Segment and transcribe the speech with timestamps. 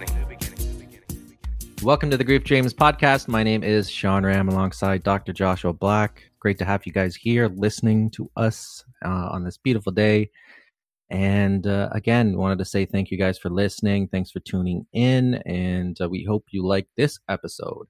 [0.00, 0.24] beginning.
[1.82, 3.28] Welcome to the Grief Dreams podcast.
[3.28, 5.32] My name is Sean Ram alongside Dr.
[5.32, 6.30] Joshua Black.
[6.40, 10.30] Great to have you guys here listening to us uh, on this beautiful day.
[11.10, 14.08] And uh, again, wanted to say thank you guys for listening.
[14.08, 15.34] Thanks for tuning in.
[15.46, 17.86] And uh, we hope you like this episode.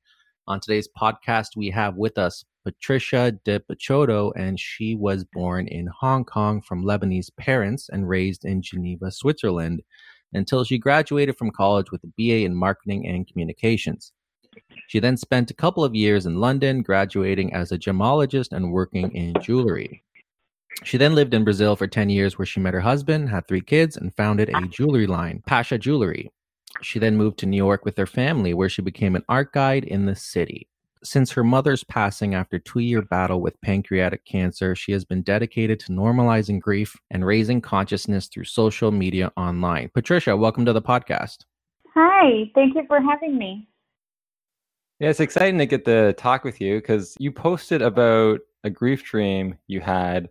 [0.46, 5.88] On today's podcast, we have with us Patricia de Pachoto, and she was born in
[6.00, 9.82] Hong Kong from Lebanese parents and raised in Geneva, Switzerland
[10.34, 14.12] until she graduated from college with a BA in marketing and communications.
[14.88, 19.10] She then spent a couple of years in London, graduating as a gemologist and working
[19.12, 20.02] in jewelry.
[20.82, 23.60] She then lived in Brazil for 10 years, where she met her husband, had three
[23.60, 26.30] kids, and founded a jewelry line, Pasha Jewelry.
[26.82, 29.84] She then moved to New York with her family, where she became an art guide
[29.84, 30.68] in the city.
[31.04, 35.78] Since her mother's passing after two year battle with pancreatic cancer, she has been dedicated
[35.80, 39.90] to normalizing grief and raising consciousness through social media online.
[39.92, 41.44] Patricia, welcome to the podcast.
[41.94, 43.68] Hi, thank you for having me.
[44.98, 49.04] Yeah, it's exciting to get to talk with you because you posted about a grief
[49.04, 50.30] dream you had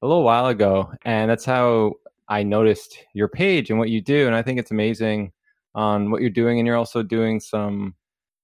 [0.00, 1.92] a little while ago, and that's how
[2.26, 4.26] I noticed your page and what you do.
[4.26, 5.32] And I think it's amazing
[5.74, 7.94] on what you're doing, and you're also doing some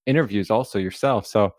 [0.05, 1.25] interviews also yourself.
[1.25, 1.53] So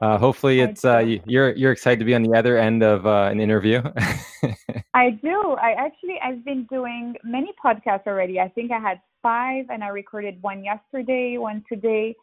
[0.00, 3.28] uh, hopefully it's uh, you're you're excited to be on the other end of uh,
[3.30, 3.80] an interview.
[4.94, 5.56] I do.
[5.60, 8.40] I actually I've been doing many podcasts already.
[8.40, 12.14] I think I had five, and I recorded one yesterday, one today.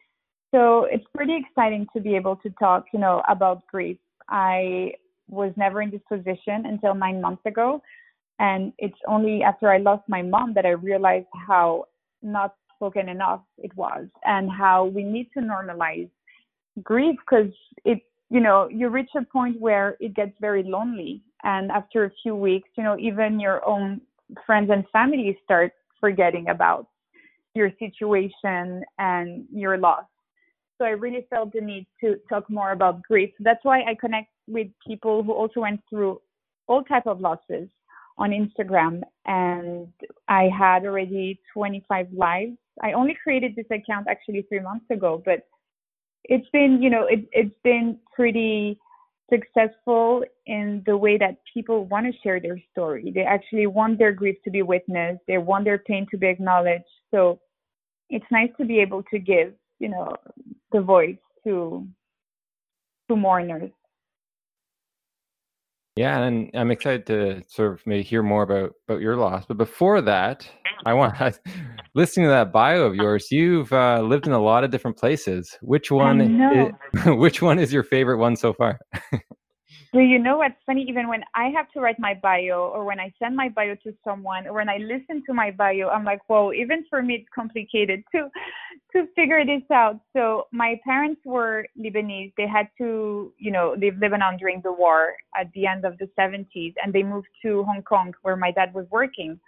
[0.54, 3.98] So it's pretty exciting to be able to talk, you know, about grief.
[4.28, 4.92] I
[5.30, 7.82] was never in this position until nine months ago,
[8.38, 11.86] and it's only after I lost my mom that I realized how
[12.22, 16.10] not spoken enough it was and how we need to normalize
[16.82, 17.54] grief because
[17.86, 18.00] it
[18.32, 22.36] you know you reach a point where it gets very lonely and after a few
[22.36, 24.02] weeks you know even your own
[24.48, 26.88] friends and family start forgetting about
[27.54, 30.06] your situation and your loss.
[30.78, 33.32] So i really felt the need to talk more about grief.
[33.40, 36.20] That's why i connect with people who also went through
[36.68, 37.68] all type of losses
[38.18, 39.88] on instagram and
[40.28, 45.48] i had already 25 lives I only created this account actually three months ago, but
[46.26, 48.80] it's been, you know, it, it's been pretty
[49.32, 53.12] successful in the way that people want to share their story.
[53.14, 55.22] They actually want their grief to be witnessed.
[55.28, 56.86] They want their pain to be acknowledged.
[57.12, 57.40] So
[58.10, 60.16] it's nice to be able to give, you know,
[60.72, 61.88] the voice to
[63.10, 63.72] to mourners.
[65.96, 69.46] Yeah, and I'm excited to sort of maybe hear more about about your loss.
[69.46, 70.50] But before that,
[70.86, 71.16] I want
[71.94, 73.28] listening to that bio of yours.
[73.32, 75.58] You've uh, lived in a lot of different places.
[75.62, 76.22] Which one?
[76.22, 76.72] Is,
[77.06, 78.80] which one is your favorite one so far?
[79.94, 80.86] Do you know what's funny?
[80.88, 83.94] Even when I have to write my bio, or when I send my bio to
[84.06, 86.54] someone, or when I listen to my bio, I'm like, whoa!
[86.54, 88.30] Even for me, it's complicated to
[88.94, 90.00] to figure this out.
[90.16, 92.32] So my parents were Lebanese.
[92.38, 96.10] They had to, you know, leave Lebanon during the war at the end of the
[96.18, 99.42] 70s, and they moved to Hong Kong, where my dad was working.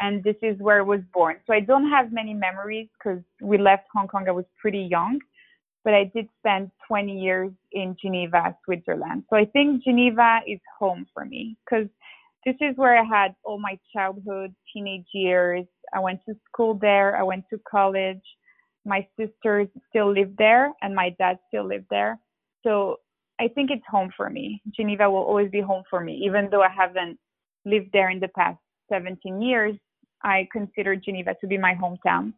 [0.00, 1.36] And this is where I was born.
[1.46, 4.28] So I don't have many memories because we left Hong Kong.
[4.28, 5.20] I was pretty young
[5.84, 9.24] but I did spend 20 years in Geneva, Switzerland.
[9.28, 11.86] So I think Geneva is home for me because
[12.46, 15.66] this is where I had all my childhood, teenage years.
[15.94, 18.22] I went to school there, I went to college.
[18.86, 22.18] My sisters still live there, and my dad still lived there.
[22.62, 22.96] So
[23.40, 24.62] I think it's home for me.
[24.76, 27.18] Geneva will always be home for me, even though I haven't
[27.64, 28.58] lived there in the past
[28.90, 29.76] 17 years.
[30.22, 32.32] I considered Geneva to be my hometown.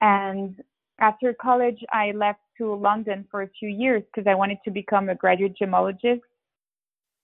[0.00, 0.56] And
[1.00, 5.08] after college, I left to London for a few years because I wanted to become
[5.08, 6.20] a graduate gemologist.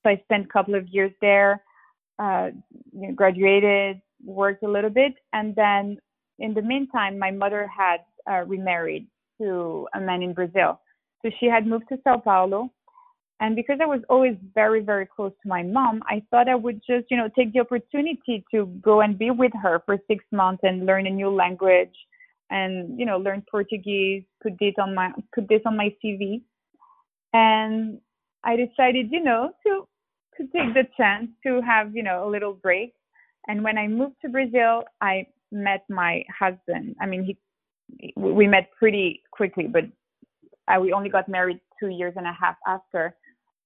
[0.03, 1.63] So I spent a couple of years there,
[2.19, 2.51] uh,
[2.93, 5.99] you know, graduated, worked a little bit, and then
[6.39, 7.99] in the meantime, my mother had
[8.31, 9.07] uh, remarried
[9.41, 10.81] to a man in Brazil.
[11.23, 12.71] So she had moved to Sao Paulo.
[13.41, 16.81] And because I was always very, very close to my mom, I thought I would
[16.85, 20.61] just, you know, take the opportunity to go and be with her for six months
[20.65, 21.95] and learn a new language
[22.51, 26.43] and you know learn Portuguese, put this on my put this on my CV,
[27.33, 28.01] and
[28.45, 29.87] I decided you know to
[30.37, 32.95] to take the chance to have you know a little break.
[33.47, 36.97] And when I moved to Brazil, I met my husband.
[37.01, 37.37] I mean, he
[38.17, 39.85] we met pretty quickly, but
[40.67, 43.15] I, we only got married two years and a half after.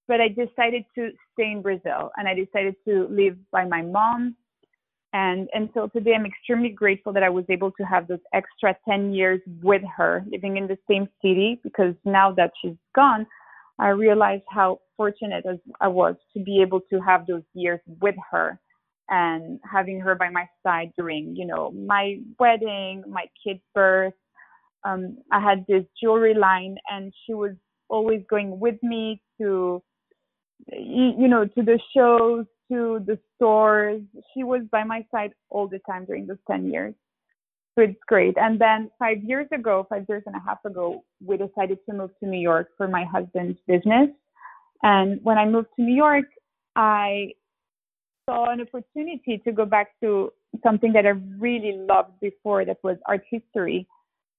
[0.08, 4.36] But I decided to stay in Brazil, and I decided to live by my mom
[5.12, 9.12] and until today, I'm extremely grateful that I was able to have those extra 10
[9.12, 13.26] years with her, living in the same city, because now that she's gone,
[13.78, 15.44] I realized how fortunate
[15.80, 18.58] I was to be able to have those years with her
[19.10, 24.14] and having her by my side during, you know, my wedding, my kid's birth.
[24.84, 27.52] Um, I had this jewelry line, and she was
[27.88, 29.82] always going with me to,
[30.70, 34.02] you know, to the shows, to the stores.
[34.32, 36.94] She was by my side all the time during those 10 years.
[37.74, 38.36] So it's great.
[38.36, 42.10] And then five years ago, five years and a half ago, we decided to move
[42.20, 44.10] to New York for my husband's business.
[44.82, 46.26] And when I moved to New York,
[46.76, 47.32] I
[48.28, 50.32] saw an opportunity to go back to
[50.62, 53.86] something that I really loved before, that was art history.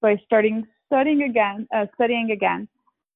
[0.02, 2.68] So I started studying again, uh, studying again,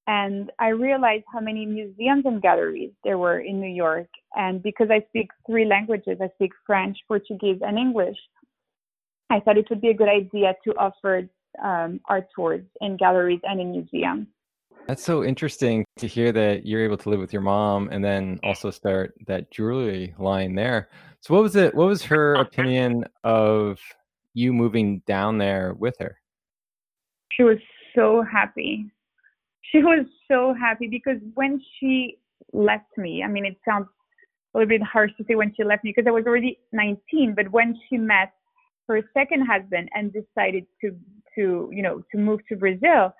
[0.08, 4.08] and I realized how many museums and galleries there were in New York.
[4.36, 8.18] And because I speak three languages, I speak French, Portuguese, and English.
[9.30, 11.28] I thought it would be a good idea to offer
[11.62, 14.28] um, art tours in galleries and in museums.
[14.88, 18.40] That's so interesting to hear that you're able to live with your mom and then
[18.44, 20.88] also start that jewelry line there.
[21.20, 23.80] So what was it what was her opinion of
[24.34, 26.18] you moving down there with her?
[27.34, 27.58] She was
[27.94, 28.90] so happy.
[29.72, 32.18] She was so happy because when she
[32.54, 33.88] left me, I mean it sounds
[34.54, 37.34] a little bit harsh to say when she left me because I was already 19,
[37.36, 38.32] but when she met
[38.88, 40.96] her second husband and decided to
[41.36, 43.14] to you know to move to Brazil,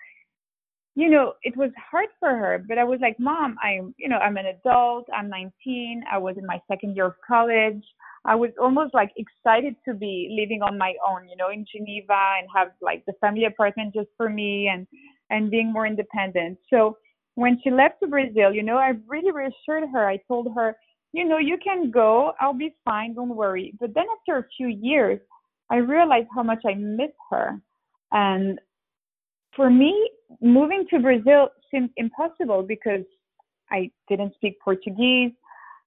[0.98, 4.18] you know, it was hard for her, but I was like, Mom, I'm, you know,
[4.18, 5.06] I'm an adult.
[5.16, 6.04] I'm 19.
[6.12, 7.84] I was in my second year of college.
[8.26, 12.38] I was almost like excited to be living on my own, you know, in Geneva
[12.40, 14.88] and have like the family apartment just for me and,
[15.30, 16.58] and being more independent.
[16.70, 16.98] So
[17.36, 20.08] when she left to Brazil, you know, I really reassured her.
[20.08, 20.76] I told her,
[21.14, 22.34] you know, you can go.
[22.40, 23.14] I'll be fine.
[23.14, 23.74] Don't worry.
[23.80, 25.20] But then after a few years,
[25.70, 27.60] I realized how much I miss her.
[28.12, 28.60] And
[29.56, 30.10] for me,
[30.42, 33.04] moving to Brazil seemed impossible because
[33.70, 35.32] I didn't speak Portuguese.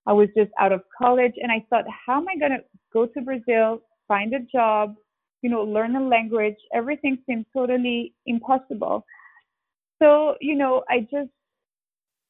[0.06, 3.06] I was just out of college and I thought, how am I going to go
[3.06, 4.94] to Brazil, find a job,
[5.42, 6.56] you know, learn a language?
[6.75, 9.04] Everything seemed totally impossible.
[10.00, 11.31] So, you know, I just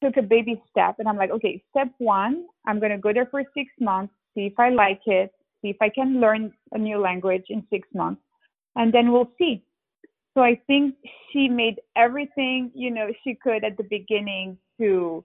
[0.02, 3.26] took a baby step and I'm like, okay, step one, I'm going to go there
[3.30, 5.32] for six months, see if I like it,
[5.62, 8.22] see if I can learn a new language in six months,
[8.76, 9.62] and then we'll see.
[10.34, 10.94] So I think
[11.32, 15.24] she made everything, you know, she could at the beginning to,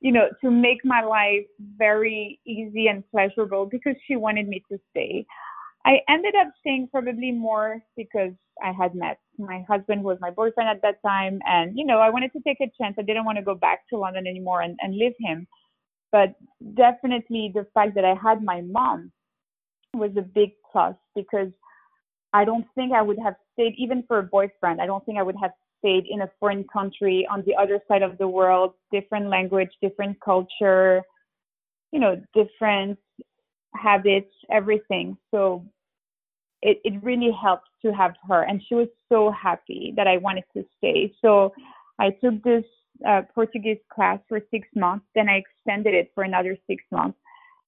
[0.00, 1.46] you know, to make my life
[1.78, 5.24] very easy and pleasurable because she wanted me to stay.
[5.84, 8.32] I ended up staying probably more because
[8.62, 11.98] I had met my husband who was my boyfriend at that time and you know
[11.98, 12.96] I wanted to take a chance.
[12.98, 15.46] I didn't want to go back to London anymore and, and leave him.
[16.12, 16.34] But
[16.74, 19.12] definitely the fact that I had my mom
[19.94, 21.48] was a big plus because
[22.32, 25.22] I don't think I would have stayed, even for a boyfriend, I don't think I
[25.22, 29.28] would have stayed in a foreign country on the other side of the world, different
[29.28, 31.02] language, different culture,
[31.92, 32.98] you know, different
[33.74, 35.16] habits, everything.
[35.30, 35.64] So
[36.62, 38.42] it, it really helped to have her.
[38.42, 41.12] And she was so happy that I wanted to stay.
[41.22, 41.52] So
[41.98, 42.64] I took this
[43.06, 47.18] uh, Portuguese class for six months, then I extended it for another six months.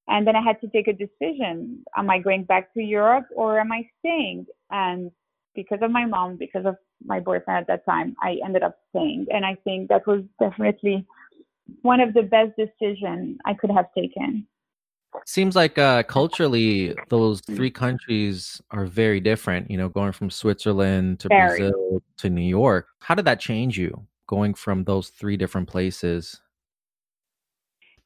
[0.08, 1.84] And then I had to take a decision.
[1.96, 4.46] Am I going back to Europe or am I staying?
[4.70, 5.10] And
[5.54, 9.26] because of my mom, because of my boyfriend at that time, I ended up staying.
[9.30, 11.06] And I think that was definitely
[11.82, 14.46] one of the best decisions I could have taken.
[15.26, 19.70] Seems like uh, culturally, those three countries are very different.
[19.70, 21.58] You know, going from Switzerland to very.
[21.58, 22.88] Brazil to New York.
[23.00, 26.40] How did that change you going from those three different places?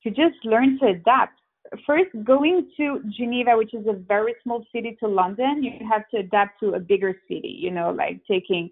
[0.02, 1.40] You just learn to adapt
[1.86, 6.18] first going to Geneva, which is a very small city, to London, you have to
[6.18, 7.56] adapt to a bigger city.
[7.58, 8.70] You know, like taking,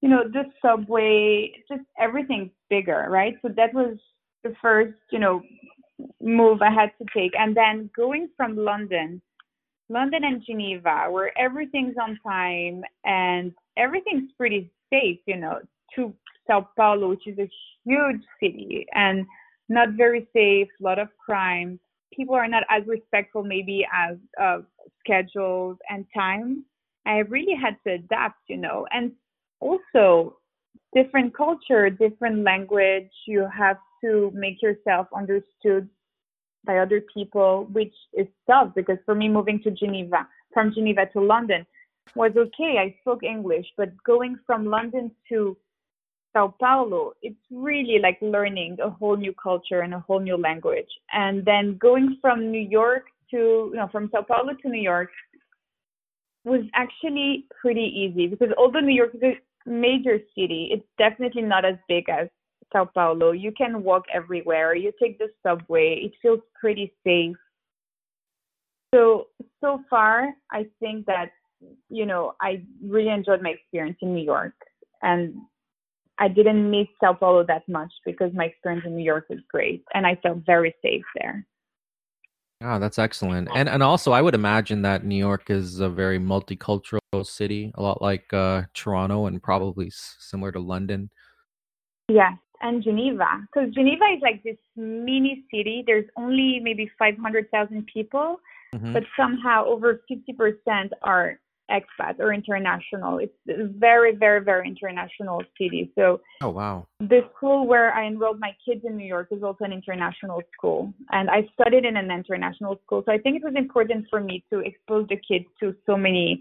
[0.00, 3.34] you know, the subway, just everything bigger, right?
[3.42, 3.96] So that was
[4.44, 5.42] the first, you know,
[6.20, 9.20] move I had to take, and then going from London,
[9.88, 15.18] London and Geneva, where everything's on time and everything's pretty safe.
[15.26, 15.60] You know,
[15.96, 16.14] to
[16.46, 17.50] Sao Paulo, which is a
[17.84, 19.26] huge city and
[19.68, 21.78] not very safe, a lot of crime
[22.18, 24.58] people are not as respectful maybe as uh,
[25.00, 26.64] schedules and time.
[27.06, 29.12] I really had to adapt, you know, and
[29.60, 30.36] also
[30.94, 33.10] different culture, different language.
[33.26, 35.88] You have to make yourself understood
[36.64, 41.20] by other people, which is tough because for me, moving to Geneva, from Geneva to
[41.20, 41.66] London
[42.14, 42.76] was okay.
[42.78, 45.56] I spoke English, but going from London to
[46.32, 50.88] Sao Paulo, it's really like learning a whole new culture and a whole new language.
[51.12, 55.10] And then going from New York to, you know, from Sao Paulo to New York
[56.44, 61.64] was actually pretty easy because although New York is a major city, it's definitely not
[61.64, 62.28] as big as
[62.72, 63.32] Sao Paulo.
[63.32, 64.74] You can walk everywhere.
[64.74, 66.00] You take the subway.
[66.04, 67.36] It feels pretty safe.
[68.94, 69.26] So
[69.60, 71.30] so far, I think that
[71.90, 74.54] you know I really enjoyed my experience in New York,
[75.02, 75.34] and
[76.18, 79.84] I didn't miss Sao Paulo that much because my experience in New York was great,
[79.94, 81.46] and I felt very safe there.
[82.60, 83.48] Oh, that's excellent.
[83.54, 87.82] And and also I would imagine that New York is a very multicultural city, a
[87.82, 91.10] lot like uh, Toronto and probably similar to London.
[92.08, 95.84] Yes, and Geneva, because Geneva is like this mini city.
[95.86, 98.40] There's only maybe 500,000 people,
[98.74, 98.92] mm-hmm.
[98.92, 101.38] but somehow over 50% are
[101.70, 103.18] expats or international.
[103.18, 105.92] It's a very, very, very international city.
[105.94, 109.64] So, oh wow, the school where I enrolled my kids in New York is also
[109.64, 113.02] an international school, and I studied in an international school.
[113.04, 116.40] So I think it was important for me to expose the kids to so many,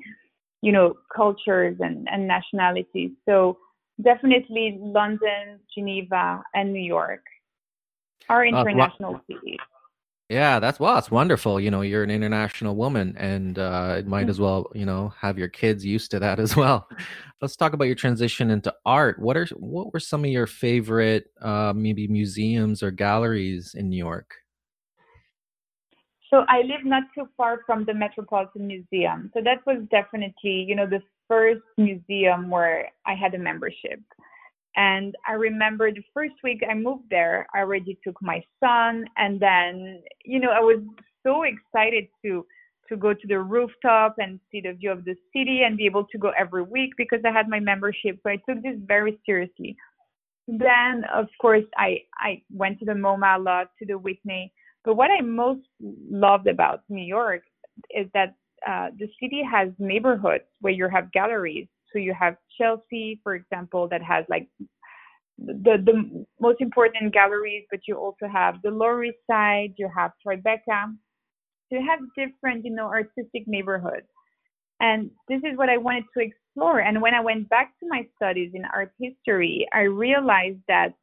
[0.61, 3.11] you know, cultures and and nationalities.
[3.27, 3.57] So
[4.01, 7.23] definitely London, Geneva, and New York
[8.29, 9.59] are international uh, cities.
[10.29, 11.57] Yeah, that's well, it's wonderful.
[11.57, 15.37] You know, you're an international woman, and uh, it might as well, you know, have
[15.37, 16.89] your kids used to that as well.
[17.41, 19.19] Let's talk about your transition into art.
[19.19, 23.97] What are what were some of your favorite, uh, maybe museums or galleries in New
[23.97, 24.33] York?
[26.29, 30.75] So I live not too far from the Metropolitan Museum, so that was definitely, you
[30.75, 34.01] know, the first museum where I had a membership.
[34.75, 39.39] And I remember the first week I moved there, I already took my son, and
[39.39, 40.83] then you know I was
[41.23, 42.45] so excited to
[42.89, 46.05] to go to the rooftop and see the view of the city and be able
[46.05, 48.19] to go every week because I had my membership.
[48.23, 49.75] So I took this very seriously.
[50.47, 54.53] Then of course I I went to the MoMA a lot, to the Whitney.
[54.85, 57.41] But what I most loved about New York
[57.89, 58.35] is that
[58.65, 63.87] uh, the city has neighborhoods where you have galleries so you have Chelsea, for example,
[63.89, 64.47] that has like
[65.37, 70.11] the the most important galleries, but you also have the Lower East Side, you have
[70.25, 70.95] Tribeca.
[71.69, 74.07] So you have different, you know, artistic neighborhoods.
[74.79, 76.79] And this is what I wanted to explore.
[76.79, 80.93] And when I went back to my studies in art history, I realized that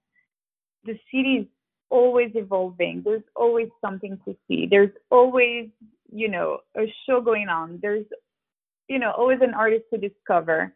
[0.84, 1.46] the city is
[1.90, 3.02] always evolving.
[3.04, 4.66] There's always something to see.
[4.70, 5.68] There's always,
[6.14, 7.78] you know, a show going on.
[7.82, 8.06] There's
[8.88, 10.72] you know, always an artist to discover.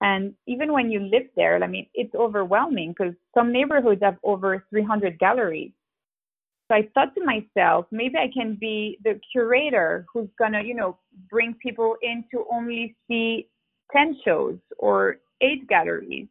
[0.00, 4.64] And even when you live there, I mean, it's overwhelming because some neighborhoods have over
[4.70, 5.72] 300 galleries.
[6.68, 10.98] So I thought to myself, maybe I can be the curator who's gonna, you know,
[11.30, 13.48] bring people in to only see
[13.94, 16.28] 10 shows or eight galleries.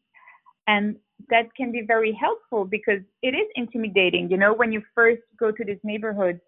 [0.67, 0.95] And
[1.29, 5.51] that can be very helpful because it is intimidating, you know, when you first go
[5.51, 6.39] to these neighborhoods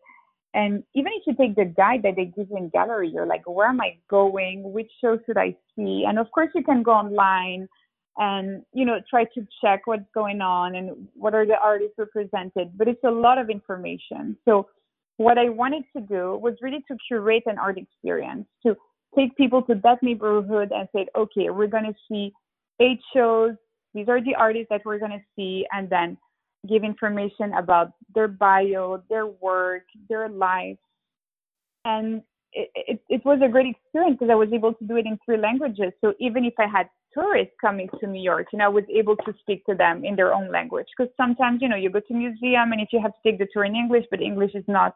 [0.54, 3.44] and even if you take the guide that they give you in gallery, you're like,
[3.48, 4.72] where am I going?
[4.72, 6.06] Which show should I see?
[6.08, 7.68] And of course, you can go online
[8.18, 12.78] and you know try to check what's going on and what are the artists represented.
[12.78, 14.38] But it's a lot of information.
[14.46, 14.68] So
[15.18, 18.76] what I wanted to do was really to curate an art experience to
[19.16, 22.32] take people to that neighborhood and say, okay, we're going to see
[22.80, 23.54] eight shows.
[23.94, 26.18] These are the artists that we're going to see, and then
[26.67, 30.77] give information about their bio, their work, their life.
[31.86, 32.22] And
[32.53, 35.17] it, it, it was a great experience because I was able to do it in
[35.25, 35.91] three languages.
[36.01, 39.15] So even if I had tourists coming to New York, you know, I was able
[39.17, 40.88] to speak to them in their own language.
[40.98, 43.48] Because sometimes, you know, you go to museum and if you have to take the
[43.51, 44.96] tour in English, but English is not,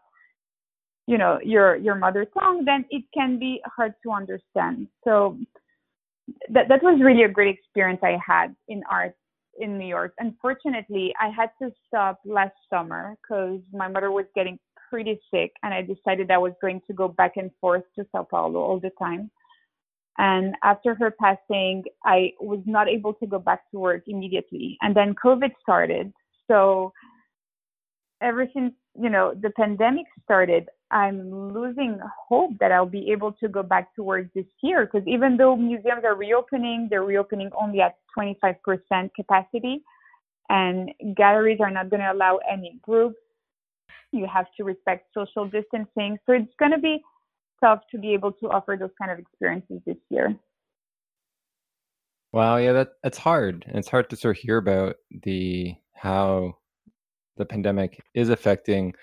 [1.08, 4.88] you know, your your mother tongue, then it can be hard to understand.
[5.04, 5.38] So
[6.50, 9.16] that that was really a great experience I had in art
[9.58, 10.14] in New York.
[10.20, 14.60] Unfortunately, I had to stop last summer because my mother was getting
[14.90, 18.24] pretty sick, and I decided I was going to go back and forth to Sao
[18.24, 19.30] Paulo all the time.
[20.18, 24.78] And after her passing, I was not able to go back to work immediately.
[24.82, 26.12] And then COVID started.
[26.50, 26.92] So
[28.22, 33.48] ever since, you know, the pandemic started, I'm losing hope that I'll be able to
[33.48, 37.82] go back to work this year because even though museums are reopening, they're reopening only
[37.82, 39.84] at 25% capacity,
[40.50, 43.18] and galleries are not going to allow any groups.
[44.12, 46.18] You have to respect social distancing.
[46.26, 47.02] So it's going to be
[47.62, 50.36] tough to be able to offer those kind of experiences this year.
[52.32, 53.66] Wow, yeah, that that's hard.
[53.68, 56.58] And it's hard to sort of hear about the how
[57.38, 58.94] the pandemic is affecting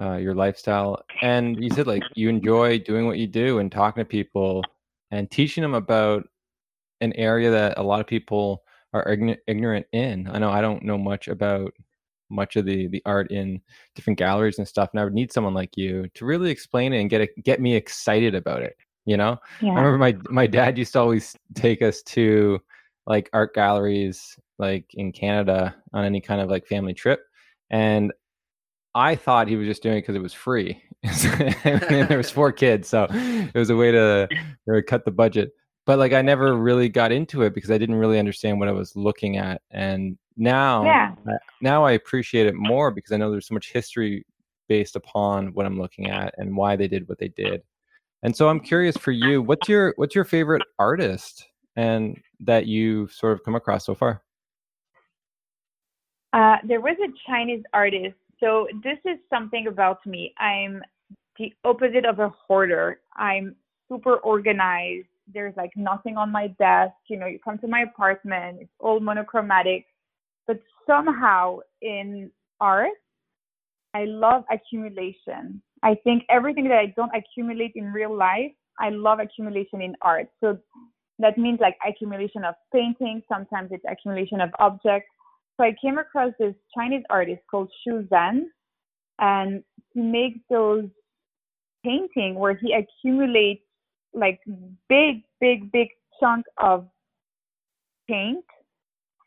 [0.00, 1.02] uh, your lifestyle.
[1.22, 4.62] And you said like you enjoy doing what you do and talking to people
[5.10, 6.28] and teaching them about
[7.00, 8.62] an area that a lot of people
[8.92, 9.06] are
[9.46, 10.28] ignorant in.
[10.28, 11.72] I know I don't know much about
[12.28, 13.60] much of the the art in
[13.94, 17.00] different galleries and stuff, and I would need someone like you to really explain it
[17.00, 18.76] and get it, get me excited about it.
[19.04, 19.72] You know, yeah.
[19.72, 22.60] I remember my my dad used to always take us to
[23.06, 27.20] like art galleries like in Canada on any kind of like family trip,
[27.70, 28.12] and
[28.96, 30.82] I thought he was just doing it because it was free.
[31.62, 34.26] there was four kids, so it was a way to,
[34.66, 35.52] to cut the budget.
[35.84, 38.72] But like I never really got into it because I didn't really understand what I
[38.72, 41.14] was looking at, and now Yeah.
[41.60, 44.24] now I appreciate it more because I know there's so much history
[44.66, 47.62] based upon what I'm looking at and why they did what they did.
[48.22, 53.12] And so I'm curious for you, what's your what's your favorite artist and that you've
[53.12, 54.22] sort of come across so far?
[56.32, 58.16] Uh, there was a Chinese artist.
[58.40, 60.34] So this is something about me.
[60.38, 60.82] I'm
[61.38, 63.00] the opposite of a hoarder.
[63.16, 63.56] I'm
[63.88, 65.08] super organized.
[65.32, 66.94] There's like nothing on my desk.
[67.08, 69.86] You know, you come to my apartment, it's all monochromatic.
[70.46, 72.92] But somehow in art,
[73.94, 75.62] I love accumulation.
[75.82, 80.28] I think everything that I don't accumulate in real life, I love accumulation in art.
[80.40, 80.58] So
[81.18, 85.08] that means like accumulation of paintings, sometimes it's accumulation of objects.
[85.56, 88.42] So I came across this Chinese artist called Xu Zhan,
[89.18, 89.62] and
[89.94, 90.84] he makes those
[91.84, 93.62] painting where he accumulates
[94.12, 94.40] like
[94.88, 95.88] big, big, big
[96.20, 96.86] chunk of
[98.08, 98.44] paint.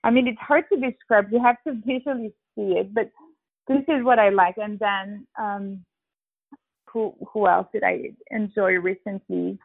[0.04, 1.32] I mean, it's hard to describe.
[1.32, 3.10] You have to visually see it, but
[3.68, 4.56] this is what I like.
[4.58, 5.86] And then, um,
[6.92, 9.60] who who else did I enjoy recently?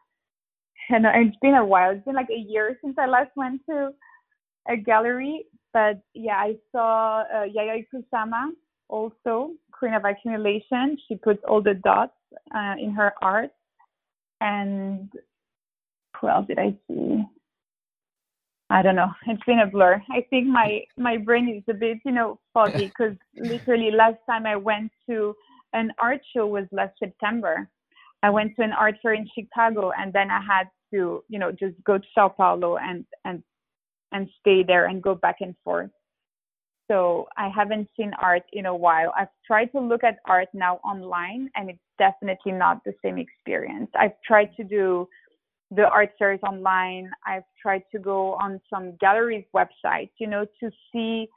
[0.90, 1.92] And it's been a while.
[1.92, 3.90] It's been like a year since I last went to
[4.68, 5.46] a gallery.
[5.74, 8.52] But yeah, I saw uh, Yayoi Kusama
[8.88, 10.96] also, Queen of Accumulation.
[11.08, 12.12] She puts all the dots
[12.54, 13.50] uh, in her art.
[14.40, 15.10] And
[16.18, 17.24] who else did I see?
[18.70, 19.10] I don't know.
[19.26, 20.00] It's been a blur.
[20.10, 24.46] I think my my brain is a bit, you know, foggy because literally last time
[24.46, 25.34] I went to
[25.72, 27.68] an art show was last September.
[28.22, 31.50] I went to an art fair in Chicago, and then I had to, you know,
[31.52, 33.42] just go to Sao Paulo and and
[34.14, 35.90] and stay there and go back and forth.
[36.90, 39.12] So I haven't seen art in a while.
[39.18, 43.90] I've tried to look at art now online, and it's definitely not the same experience.
[43.98, 45.08] I've tried to do
[45.70, 47.10] the art fairs online.
[47.26, 51.28] I've tried to go on some galleries' websites, you know, to see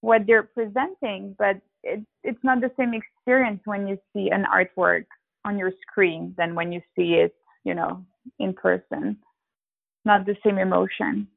[0.00, 5.04] what they're presenting, but it, it's not the same experience when you see an artwork
[5.44, 8.04] on your screen than when you see it, you know,
[8.38, 9.16] in person.
[10.06, 11.28] Not the same emotion.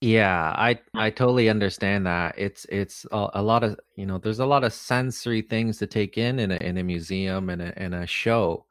[0.00, 2.34] Yeah, I I totally understand that.
[2.38, 5.86] It's it's a, a lot of you know there's a lot of sensory things to
[5.86, 8.64] take in in a in a museum and a in a show.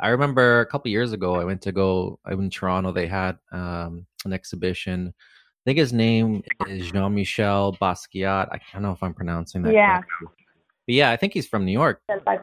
[0.00, 2.90] I remember a couple years ago I went to go in Toronto.
[2.90, 5.14] They had um, an exhibition.
[5.16, 8.48] I think his name is Jean Michel Basquiat.
[8.50, 10.00] I don't know if I'm pronouncing that Yeah.
[10.00, 10.44] correctly.
[10.86, 12.02] But yeah, I think he's from New York.
[12.08, 12.38] He I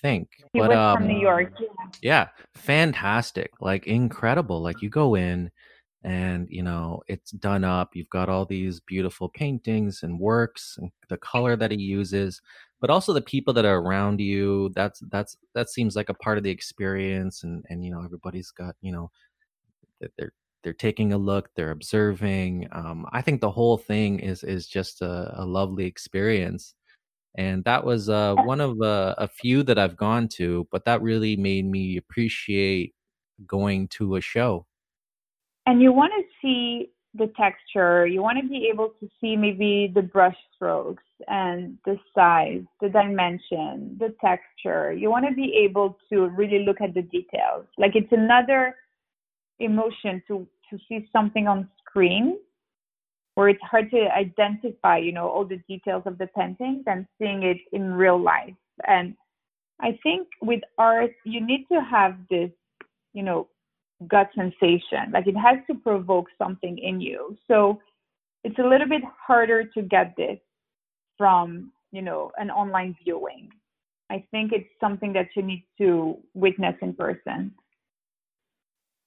[0.00, 0.30] think.
[0.54, 1.52] was but um, from New York.
[1.60, 1.68] Yeah.
[2.02, 5.50] yeah fantastic like incredible like you go in
[6.04, 10.90] and you know it's done up you've got all these beautiful paintings and works and
[11.08, 12.40] the color that he uses
[12.80, 16.38] but also the people that are around you that's that's that seems like a part
[16.38, 19.10] of the experience and and you know everybody's got you know
[20.18, 24.66] they're they're taking a look they're observing um, i think the whole thing is is
[24.66, 26.74] just a, a lovely experience
[27.34, 31.00] and that was uh, one of uh, a few that I've gone to, but that
[31.00, 32.94] really made me appreciate
[33.46, 34.66] going to a show.
[35.66, 38.06] And you want to see the texture.
[38.06, 42.88] You want to be able to see maybe the brush strokes and the size, the
[42.88, 44.92] dimension, the texture.
[44.92, 47.66] You want to be able to really look at the details.
[47.78, 48.74] Like it's another
[49.58, 52.38] emotion to to see something on screen
[53.34, 57.42] where it's hard to identify, you know, all the details of the paintings and seeing
[57.42, 58.54] it in real life.
[58.86, 59.14] And
[59.80, 62.50] I think with art, you need to have this,
[63.12, 63.48] you know,
[64.08, 65.12] gut sensation.
[65.12, 67.36] Like it has to provoke something in you.
[67.48, 67.80] So
[68.44, 70.38] it's a little bit harder to get this
[71.16, 73.50] from, you know, an online viewing.
[74.10, 77.54] I think it's something that you need to witness in person.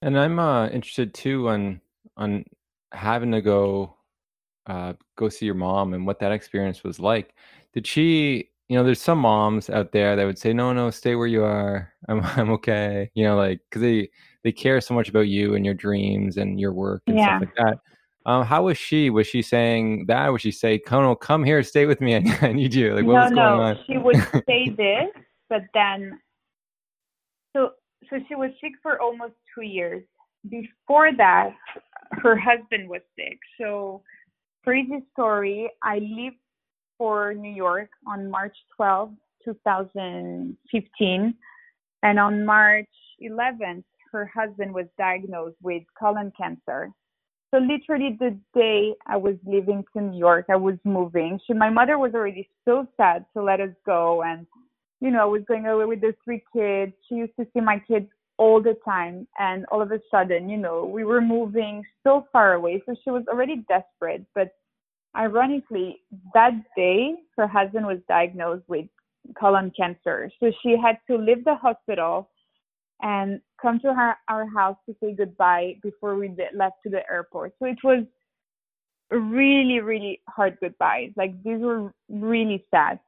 [0.02, 1.82] And I'm uh, interested too on
[2.18, 2.46] on
[2.92, 3.96] having to go
[4.68, 7.36] uh, go see your mom and what that experience was like.
[7.74, 11.16] Did she, you know, there's some moms out there that would say, "No, no, stay
[11.16, 11.94] where you are.
[12.08, 14.10] I'm I'm okay." You know, like because they
[14.46, 17.40] they care so much about you and your dreams and your work and Yeah.
[17.40, 17.80] stuff like that.
[18.28, 19.10] Um, how was she?
[19.10, 20.32] Was she saying that?
[20.32, 22.16] Was she say, "Kono, come here, stay with me.
[22.42, 23.80] I, need you." Like what no, was going no, on?
[23.88, 24.16] she would
[24.48, 25.10] say this,
[25.50, 26.20] but then,
[27.54, 27.72] so
[28.10, 30.04] so she was sick for almost two years.
[30.48, 31.56] Before that,
[32.12, 33.40] her husband was sick.
[33.60, 34.04] So,
[34.64, 35.72] crazy story.
[35.84, 36.38] I left
[37.00, 39.12] for New York on March 12,
[39.44, 41.34] 2015,
[42.04, 42.90] and on March
[43.22, 43.84] 11th,
[44.16, 46.90] her husband was diagnosed with colon cancer.
[47.54, 51.40] So literally the day I was leaving to New York, I was moving.
[51.46, 54.46] She, my mother was already so sad to let us go, and
[55.02, 56.94] you know, I was going away with the three kids.
[57.08, 59.28] She used to see my kids all the time.
[59.40, 62.82] And all of a sudden, you know, we were moving so far away.
[62.86, 64.26] So she was already desperate.
[64.34, 64.50] But
[65.16, 66.02] ironically,
[66.34, 68.86] that day, her husband was diagnosed with
[69.40, 70.32] colon cancer.
[70.40, 72.30] So she had to leave the hospital
[73.02, 77.54] and come to her, our house to say goodbye before we left to the airport.
[77.60, 78.04] So it was
[79.12, 81.12] really, really hard goodbyes.
[81.16, 83.00] Like these were really sad.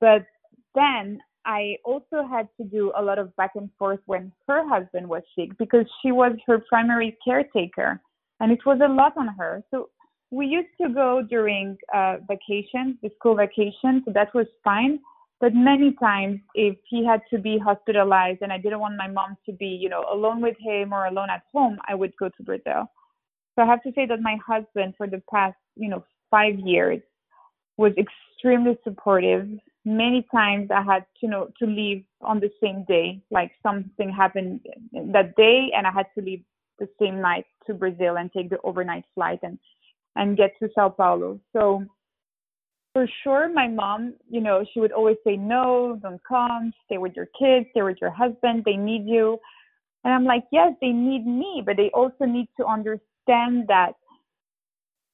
[0.00, 0.26] But
[0.74, 5.08] then I also had to do a lot of back and forth when her husband
[5.08, 8.00] was sick because she was her primary caretaker
[8.40, 9.62] and it was a lot on her.
[9.70, 9.88] So
[10.30, 15.00] we used to go during uh, vacations, the school vacation, so that was fine.
[15.40, 19.36] But many times, if he had to be hospitalized and I didn't want my mom
[19.46, 22.42] to be, you know, alone with him or alone at home, I would go to
[22.42, 22.90] Brazil.
[23.54, 27.00] So I have to say that my husband, for the past, you know, five years,
[27.76, 29.48] was extremely supportive.
[29.84, 34.60] Many times I had, you know, to leave on the same day, like something happened
[34.92, 36.42] that day, and I had to leave
[36.80, 39.58] the same night to Brazil and take the overnight flight and
[40.16, 41.38] and get to Sao Paulo.
[41.52, 41.84] So
[42.98, 47.14] for sure my mom you know she would always say no don't come stay with
[47.14, 49.38] your kids stay with your husband they need you.
[50.02, 53.92] And i'm like yes they need me but they also need to understand that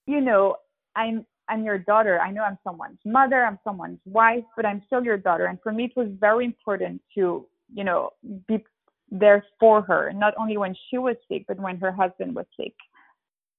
[0.07, 0.57] you know
[0.97, 2.19] i'm i'm your daughter.
[2.21, 5.45] I know i'm someone's mother i'm someone's wife but i'm still your daughter.
[5.45, 8.13] And for me it was very important to you know
[8.49, 8.65] be
[9.11, 12.75] there for her not only when she was sick but when her husband was sick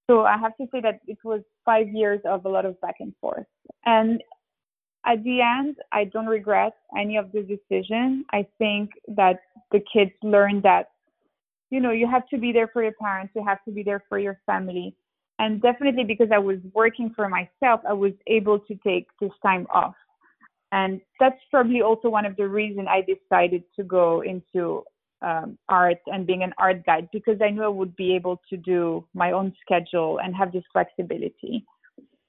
[0.07, 2.95] so I have to say that it was five years of a lot of back
[2.99, 3.45] and forth.
[3.85, 4.21] And
[5.05, 8.25] at the end, I don't regret any of the decision.
[8.31, 9.39] I think that
[9.71, 10.89] the kids learned that,
[11.69, 14.03] you know, you have to be there for your parents, you have to be there
[14.09, 14.95] for your family.
[15.37, 19.67] And definitely because I was working for myself, I was able to take this time
[19.73, 19.95] off.
[20.71, 24.83] And that's probably also one of the reasons I decided to go into
[25.21, 28.57] um, art and being an art guide because I knew I would be able to
[28.57, 31.65] do my own schedule and have this flexibility.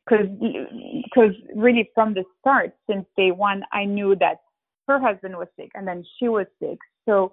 [0.08, 4.40] Because really from the start, since day one, I knew that
[4.86, 6.78] her husband was sick and then she was sick.
[7.06, 7.32] So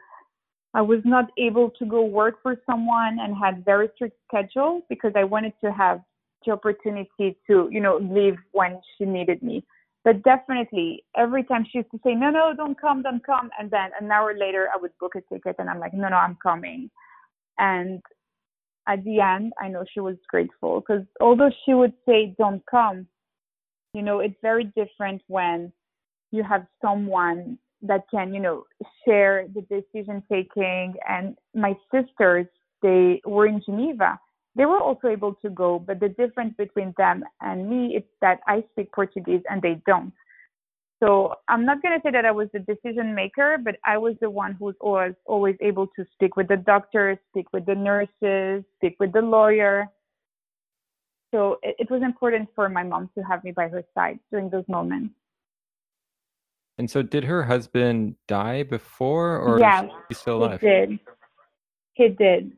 [0.74, 5.12] I was not able to go work for someone and had very strict schedule because
[5.16, 6.02] I wanted to have
[6.46, 9.64] the opportunity to, you know, leave when she needed me.
[10.04, 13.50] But definitely, every time she used to say, no, no, don't come, don't come.
[13.58, 16.18] And then an hour later, I would book a ticket and I'm like, no, no,
[16.18, 16.90] I'm coming.
[17.58, 18.02] And
[18.88, 23.08] at the end, I know she was grateful because although she would say, don't come,
[23.94, 25.72] you know, it's very different when
[26.32, 28.66] you have someone that can, you know,
[29.06, 30.96] share the decision taking.
[31.08, 32.48] And my sisters,
[32.82, 34.20] they were in Geneva
[34.56, 38.40] they were also able to go, but the difference between them and me is that
[38.48, 40.14] I speak Portuguese and they don't.
[41.04, 44.16] So I'm not going to say that I was the decision maker, but I was
[44.22, 47.76] the one who was always, always able to speak with the doctors, speak with the
[47.76, 49.88] nurses, speak with the lawyer.
[51.34, 54.50] So it, it was important for my mom to have me by her side during
[54.50, 55.14] those moments.
[56.78, 60.60] And so, did her husband die before, or yeah, is he still alive?
[60.60, 61.00] He did.
[61.94, 62.52] He did.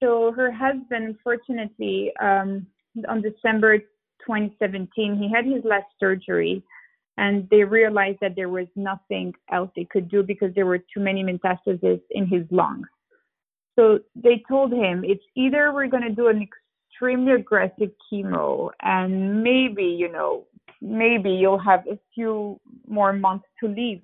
[0.00, 2.66] So her husband, unfortunately, um,
[3.08, 6.62] on December 2017, he had his last surgery,
[7.16, 11.00] and they realized that there was nothing else they could do because there were too
[11.00, 12.86] many metastases in his lungs.
[13.74, 19.42] So they told him it's either we're going to do an extremely aggressive chemo, and
[19.42, 20.44] maybe you know,
[20.80, 24.00] maybe you'll have a few more months to live,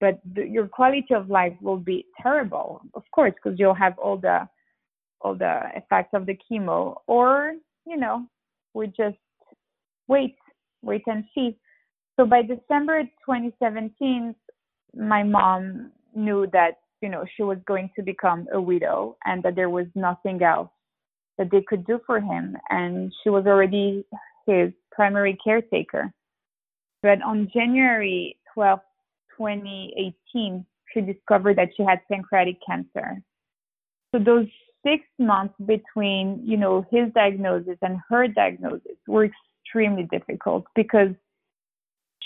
[0.00, 4.16] but the, your quality of life will be terrible, of course, because you'll have all
[4.16, 4.48] the
[5.24, 7.54] all the effects of the chemo, or
[7.86, 8.26] you know,
[8.74, 9.16] we just
[10.06, 10.36] wait,
[10.82, 11.56] wait and see.
[12.16, 14.34] So by December 2017,
[14.96, 19.56] my mom knew that you know she was going to become a widow and that
[19.56, 20.70] there was nothing else
[21.38, 24.04] that they could do for him, and she was already
[24.46, 26.12] his primary caretaker.
[27.02, 28.78] But on January 12,
[29.36, 33.20] 2018, she discovered that she had pancreatic cancer.
[34.12, 34.46] So those
[34.84, 39.28] six months between, you know, his diagnosis and her diagnosis were
[39.64, 41.10] extremely difficult because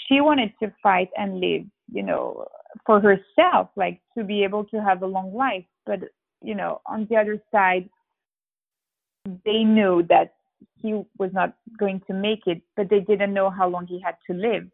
[0.06, 2.46] she wanted to fight and live, you know,
[2.84, 5.64] for herself, like to be able to have a long life.
[5.86, 6.00] But,
[6.42, 7.88] you know, on the other side,
[9.44, 10.34] they knew that
[10.80, 14.16] he was not going to make it, but they didn't know how long he had
[14.28, 14.66] to live.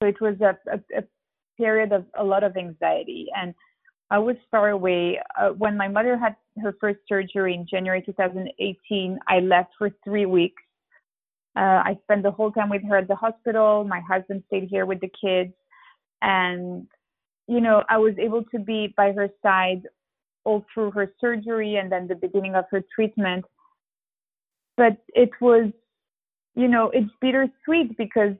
[0.00, 1.04] So it was a, a, a
[1.56, 3.26] period of a lot of anxiety.
[3.34, 3.54] And
[4.10, 5.20] I was far away.
[5.38, 10.26] Uh, when my mother had her first surgery in January 2018, I left for three
[10.26, 10.62] weeks.
[11.56, 13.84] Uh, I spent the whole time with her at the hospital.
[13.84, 15.52] My husband stayed here with the kids.
[16.22, 16.86] and
[17.46, 19.82] you know I was able to be by her side
[20.44, 23.44] all through her surgery and then the beginning of her treatment.
[24.76, 25.70] But it was,
[26.54, 28.34] you know, it's bittersweet because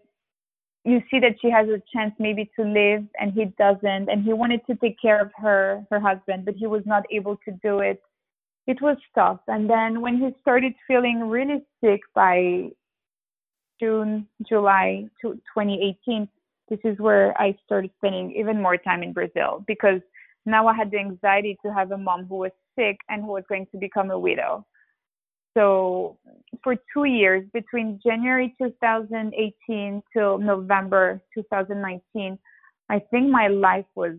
[0.89, 4.33] you see that she has a chance maybe to live and he doesn't and he
[4.33, 7.81] wanted to take care of her her husband but he was not able to do
[7.81, 8.01] it
[8.67, 12.69] it was tough and then when he started feeling really sick by
[13.81, 16.29] june july 2018
[16.69, 20.01] this is where i started spending even more time in brazil because
[20.49, 23.45] now I had the anxiety to have a mom who was sick and who was
[23.49, 24.67] going to become a widow.
[25.59, 26.17] So
[26.63, 32.39] for two years, between January 2018 till November 2019,
[32.89, 34.15] I think my life was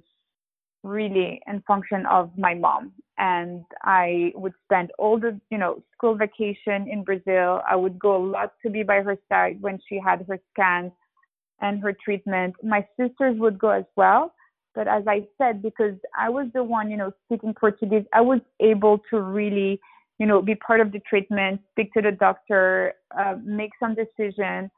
[0.84, 2.92] really in function of my mom.
[3.18, 7.62] And I would spend all the, you know, school vacation in Brazil.
[7.70, 10.92] I would go a lot to be by her side when she had her scans
[11.62, 12.56] and her treatment.
[12.64, 14.34] My sisters would go as well
[14.76, 18.40] but as I said, because I was the one, you know, speaking Portuguese, I was
[18.60, 19.80] able to really,
[20.20, 24.70] you know, be part of the treatment, speak to the doctor, uh, make some decision.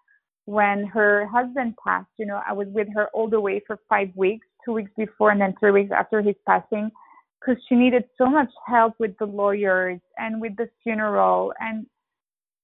[0.45, 4.09] When her husband passed, you know, I was with her all the way for five
[4.15, 6.91] weeks, two weeks before and then three weeks after his passing,
[7.39, 11.85] because she needed so much help with the lawyers and with the funeral and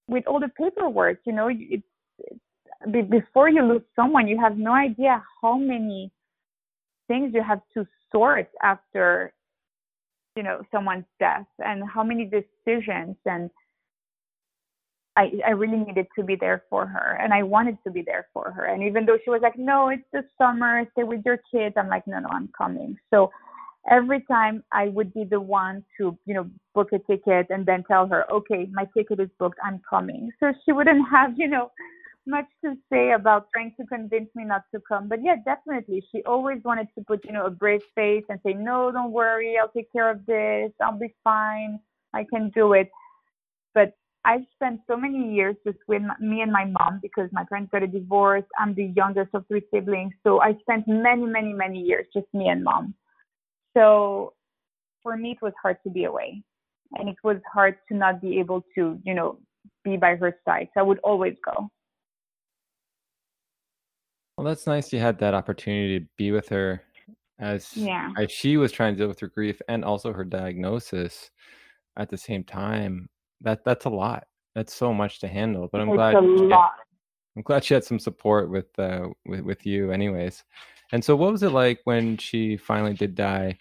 [0.07, 1.19] with all the paperwork.
[1.25, 1.83] You know, it's,
[2.19, 6.11] it's before you lose someone, you have no idea how many
[7.07, 9.33] things you have to sort after
[10.37, 13.49] you know someone's death and how many decisions and
[15.17, 18.27] I, I really needed to be there for her and I wanted to be there
[18.33, 18.65] for her.
[18.65, 21.89] And even though she was like, No, it's the summer, stay with your kids, I'm
[21.89, 22.95] like, No, no, I'm coming.
[23.11, 23.31] So
[23.89, 27.83] every time I would be the one to, you know, book a ticket and then
[27.87, 30.29] tell her, Okay, my ticket is booked, I'm coming.
[30.39, 31.71] So she wouldn't have, you know,
[32.27, 35.07] much to say about trying to convince me not to come.
[35.07, 36.03] But yeah, definitely.
[36.11, 39.57] She always wanted to put, you know, a brave face and say, no, don't worry.
[39.59, 40.71] I'll take care of this.
[40.81, 41.79] I'll be fine.
[42.13, 42.89] I can do it.
[43.73, 47.71] But I've spent so many years just with me and my mom because my parents
[47.71, 48.43] got a divorce.
[48.59, 50.13] I'm the youngest of three siblings.
[50.23, 52.93] So I spent many, many, many years just me and mom.
[53.75, 54.33] So
[55.03, 56.43] for me, it was hard to be away.
[56.93, 59.39] And it was hard to not be able to, you know,
[59.83, 60.69] be by her side.
[60.73, 61.69] So I would always go.
[64.37, 66.83] Well, that's nice you had that opportunity to be with her
[67.39, 68.11] as Yeah.
[68.17, 71.31] as she was trying to deal with her grief and also her diagnosis
[71.97, 73.09] at the same time.
[73.41, 74.27] That that's a lot.
[74.53, 75.67] That's so much to handle.
[75.71, 76.73] But I'm It's glad a she had, lot.
[77.35, 80.43] I'm glad she had some support with uh with, with you anyways.
[80.91, 83.57] And so what was it like when she finally did die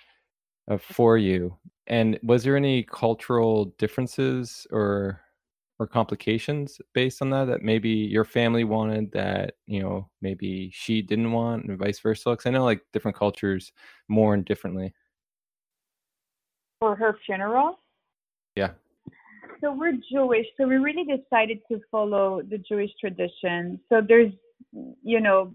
[0.70, 1.56] uh, for you?
[1.86, 5.20] And was there any cultural differences or
[5.78, 11.02] or complications based on that that maybe your family wanted that you know maybe she
[11.02, 13.72] didn't want and vice versa because i know like different cultures
[14.08, 14.92] mourn differently
[16.80, 17.80] For her funeral.
[18.54, 18.72] yeah
[19.62, 23.80] So we're Jewish, so we really decided to follow the Jewish tradition.
[23.88, 24.32] So there's,
[25.02, 25.54] you know,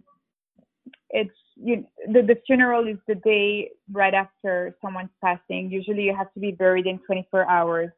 [1.12, 5.70] it's you the, the funeral is the day right after someone's passing.
[5.70, 7.92] Usually you have to be buried in 24 hours.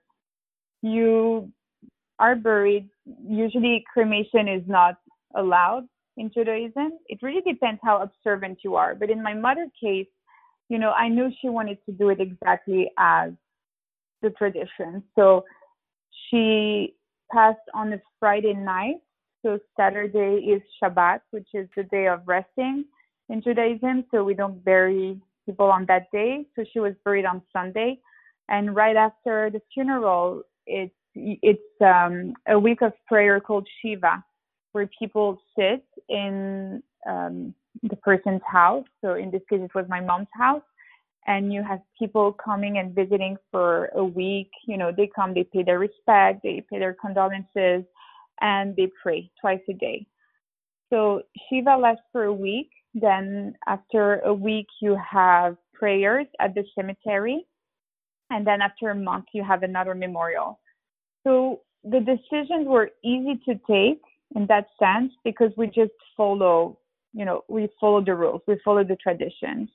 [0.82, 1.50] You
[2.20, 2.90] are buried.
[3.26, 4.96] Usually cremation is not
[5.36, 7.00] allowed in Judaism.
[7.08, 8.96] It really depends how observant you are.
[8.96, 10.08] But in my mother's case,
[10.70, 13.32] you know, I knew she wanted to do it exactly as
[14.22, 15.04] the tradition.
[15.16, 15.44] So
[16.30, 16.96] she
[17.32, 18.98] passed on a Friday night.
[19.44, 22.86] So Saturday is Shabbat, which is the day of resting
[23.30, 24.06] in Judaism.
[24.12, 26.46] So we don't bury people on that day.
[26.56, 28.00] So she was buried on Sunday.
[28.50, 34.24] And right after the funeral, it's it's um, a week of prayer called Shiva,
[34.72, 38.86] where people sit in um, the person's house.
[39.02, 40.64] So in this case, it was my mom's house.
[41.26, 44.50] And you have people coming and visiting for a week.
[44.68, 47.86] You know, they come, they pay their respect, they pay their condolences,
[48.42, 50.06] and they pray twice a day.
[50.92, 52.70] So Shiva lasts for a week.
[52.94, 57.46] Then after a week, you have prayers at the cemetery.
[58.30, 60.60] And then after a month, you have another memorial.
[61.26, 64.02] So the decisions were easy to take
[64.36, 66.78] in that sense because we just follow,
[67.14, 69.70] you know, we follow the rules, we follow the traditions.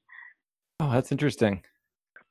[0.80, 1.62] oh that's interesting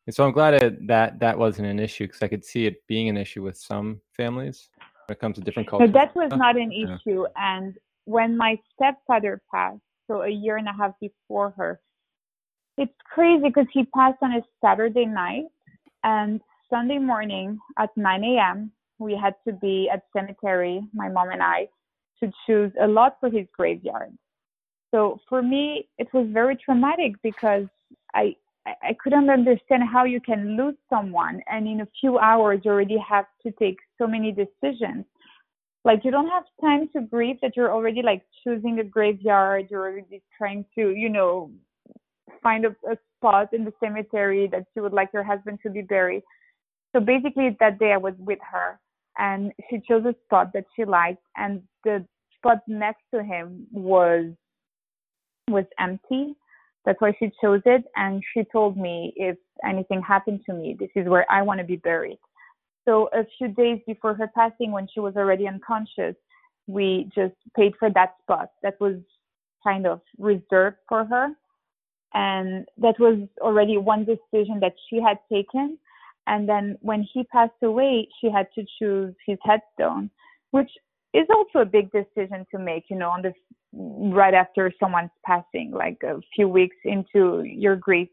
[0.10, 3.10] so i'm glad it, that that wasn't an issue because i could see it being
[3.10, 4.70] an issue with some families
[5.08, 6.96] when it comes to different So cultures that was not an yeah.
[6.96, 7.26] issue.
[7.36, 7.76] And
[8.06, 11.80] when my stepfather passed, so a year and a half before her,
[12.78, 15.46] it's crazy because he passed on a Saturday night
[16.04, 18.72] and Sunday morning at 9 a.m.
[19.00, 21.68] we had to be at cemetery, my mom and I,
[22.20, 24.18] to choose a lot for his graveyard.
[24.92, 27.66] So for me, it was very traumatic because
[28.14, 28.36] I
[28.84, 32.98] I couldn't understand how you can lose someone and in a few hours you already
[32.98, 35.06] have to take so many decisions.
[35.86, 39.90] Like you don't have time to grieve that you're already like choosing a graveyard, you're
[39.90, 41.50] already trying to, you know,
[42.44, 45.82] find a, a spot in the cemetery that you would like your husband to be
[45.82, 46.24] buried.
[46.94, 48.80] So basically that day I was with her
[49.18, 52.06] and she chose a spot that she liked and the
[52.38, 54.26] spot next to him was
[55.50, 56.36] was empty
[56.88, 57.84] that's why she chose it.
[57.98, 61.66] And she told me if anything happened to me, this is where I want to
[61.66, 62.18] be buried.
[62.86, 66.16] So a few days before her passing, when she was already unconscious,
[66.66, 68.96] we just paid for that spot that was
[69.62, 71.32] kind of reserved for her.
[72.14, 75.78] And that was already one decision that she had taken.
[76.28, 80.10] And then when he passed away, she had to choose his headstone,
[80.52, 80.70] which
[81.14, 83.34] is also a big decision to make, you know, on the
[83.74, 88.10] right after someone's passing, like a few weeks into your grief.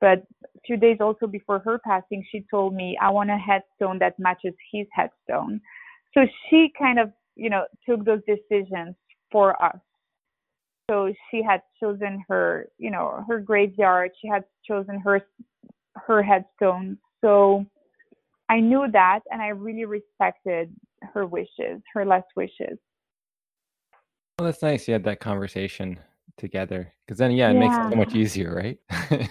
[0.00, 3.98] But a few days also before her passing, she told me, I want a headstone
[4.00, 5.60] that matches his headstone.
[6.12, 8.94] So she kind of, you know, took those decisions
[9.30, 9.78] for us.
[10.90, 14.10] So she had chosen her, you know, her graveyard.
[14.20, 15.22] She had chosen her
[16.06, 16.98] her headstone.
[17.22, 17.64] So
[18.48, 20.74] I knew that, and I really respected
[21.14, 22.78] her wishes, her last wishes.
[24.38, 24.86] Well, that's nice.
[24.86, 25.98] You had that conversation
[26.36, 28.78] together because then, yeah, it makes it so much easier, right?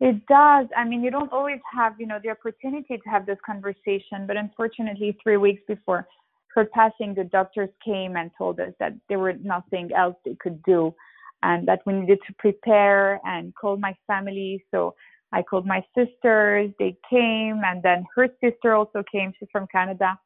[0.00, 0.66] It does.
[0.76, 4.36] I mean, you don't always have, you know, the opportunity to have this conversation, but
[4.36, 6.06] unfortunately, three weeks before
[6.54, 10.62] her passing, the doctors came and told us that there was nothing else they could
[10.62, 10.94] do,
[11.42, 14.64] and that we needed to prepare and call my family.
[14.70, 14.94] So
[15.32, 16.70] I called my sisters.
[16.78, 19.32] They came, and then her sister also came.
[19.38, 20.18] She's from Canada,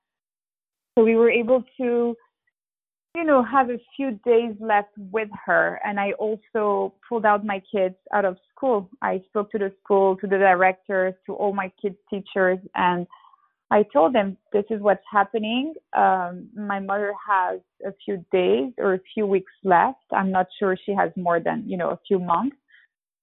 [0.96, 2.16] so we were able to
[3.14, 5.80] you know, have a few days left with her.
[5.84, 8.88] And I also pulled out my kids out of school.
[9.02, 13.06] I spoke to the school, to the directors, to all my kids' teachers, and
[13.70, 15.72] I told them this is what's happening.
[15.96, 20.04] Um, my mother has a few days or a few weeks left.
[20.12, 22.56] I'm not sure she has more than, you know, a few months.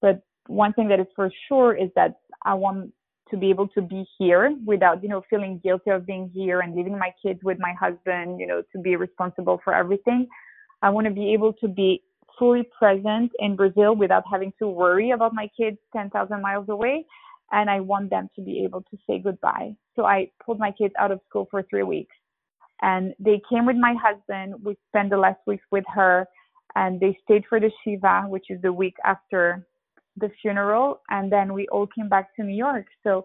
[0.02, 2.92] But one thing that is for sure is that I want
[3.30, 6.74] to be able to be here without, you know, feeling guilty of being here and
[6.74, 10.26] leaving my kids with my husband, you know, to be responsible for everything.
[10.82, 12.02] I want to be able to be
[12.38, 17.04] fully present in Brazil without having to worry about my kids 10,000 miles away.
[17.52, 19.74] And I want them to be able to say goodbye.
[19.96, 22.14] So I pulled my kids out of school for three weeks.
[22.82, 24.54] And they came with my husband.
[24.64, 26.26] We spent the last weeks with her.
[26.76, 29.66] And they stayed for the Shiva, which is the week after
[30.16, 32.86] the funeral and then we all came back to New York.
[33.04, 33.24] So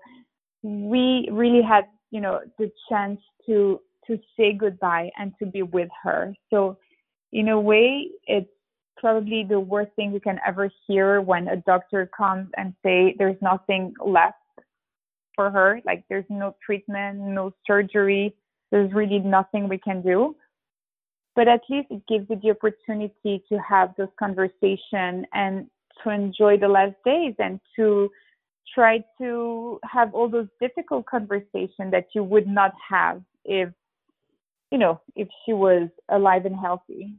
[0.64, 5.90] we really had, you know, the chance to to say goodbye and to be with
[6.04, 6.34] her.
[6.52, 6.78] So
[7.32, 8.50] in a way it's
[8.98, 13.42] probably the worst thing you can ever hear when a doctor comes and say there's
[13.42, 14.38] nothing left
[15.36, 18.34] for her, like there's no treatment, no surgery,
[18.72, 20.36] there's really nothing we can do.
[21.36, 25.68] But at least it gives you the opportunity to have this conversation and
[26.04, 28.10] to enjoy the last days and to
[28.74, 33.70] try to have all those difficult conversations that you would not have if
[34.72, 37.14] you know if she was alive and healthy.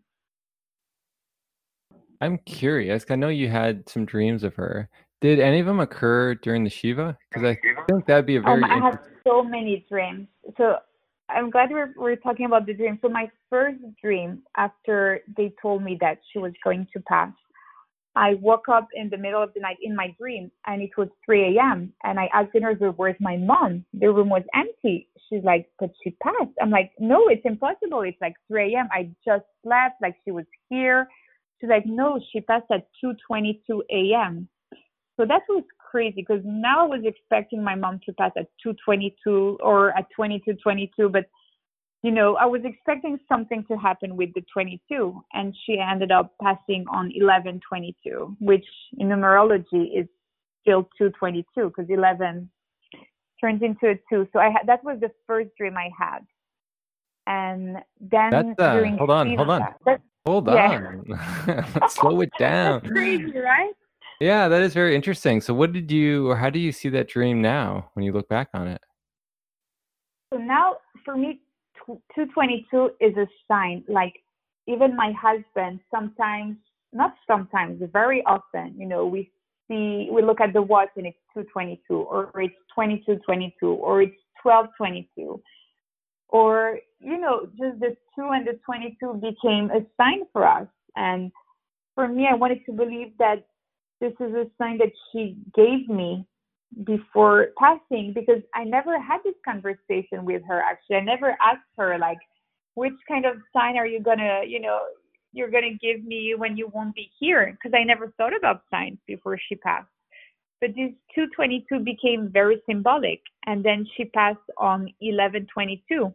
[2.20, 4.88] I'm curious i know you had some dreams of her.
[5.22, 7.16] Did any of them occur during the shiva?
[7.30, 7.58] Because i
[7.88, 10.26] think that'd be a very um, i have so many dreams.
[10.56, 10.76] So
[11.28, 12.98] i'm glad we're, we're talking about the dream.
[13.00, 17.32] So my first dream after they told me that she was going to pass
[18.16, 21.09] I woke up in the middle of the night in my dream and it was
[21.24, 21.92] 3 a.m.
[22.02, 23.85] And I asked in her, where's my mom?
[23.92, 25.09] The room was empty.
[25.29, 26.55] She's like, but she passed.
[26.61, 28.00] I'm like, no, it's impossible.
[28.02, 28.88] It's like 3 a.m.
[28.90, 31.07] I just slept like she was here.
[31.61, 34.48] She's like, no, she passed at 2:22 a.m.
[35.16, 39.59] So that was crazy because now I was expecting my mom to pass at 2:22
[39.61, 41.26] or at 22:22, but
[42.03, 46.34] you know, I was expecting something to happen with the 22, and she ended up
[46.40, 48.64] passing on 1122, which
[48.99, 50.07] in numerology is
[50.62, 52.51] still 222 because 11
[53.40, 54.28] turns into a two.
[54.32, 56.20] So I had that was the first dream I had,
[57.26, 59.62] and then that's, uh, during hold on, hold on,
[60.26, 61.05] hold on,
[61.88, 62.80] slow it down.
[62.82, 63.72] that's crazy, right?
[64.20, 65.40] Yeah, that is very interesting.
[65.40, 68.28] So, what did you, or how do you see that dream now when you look
[68.28, 68.82] back on it?
[70.32, 71.40] So now, for me,
[71.87, 73.84] 222 is a sign.
[73.89, 74.14] Like
[74.66, 76.57] even my husband, sometimes,
[76.93, 79.30] not sometimes, very often, you know, we
[79.68, 85.41] see, we look at the watch and it's 222, or it's 2222, or it's 1222,
[86.28, 90.66] or you know, just the two and the 22 became a sign for us.
[90.97, 91.30] And
[91.95, 93.47] for me, I wanted to believe that
[94.01, 96.26] this is a sign that she gave me
[96.84, 100.96] before passing because I never had this conversation with her actually.
[100.96, 102.18] I never asked her like
[102.74, 104.80] which kind of sign are you gonna, you know,
[105.32, 108.98] you're gonna give me when you won't be here because I never thought about signs
[109.06, 109.88] before she passed.
[110.60, 116.14] But this 222 became very symbolic, and then she passed on 1122.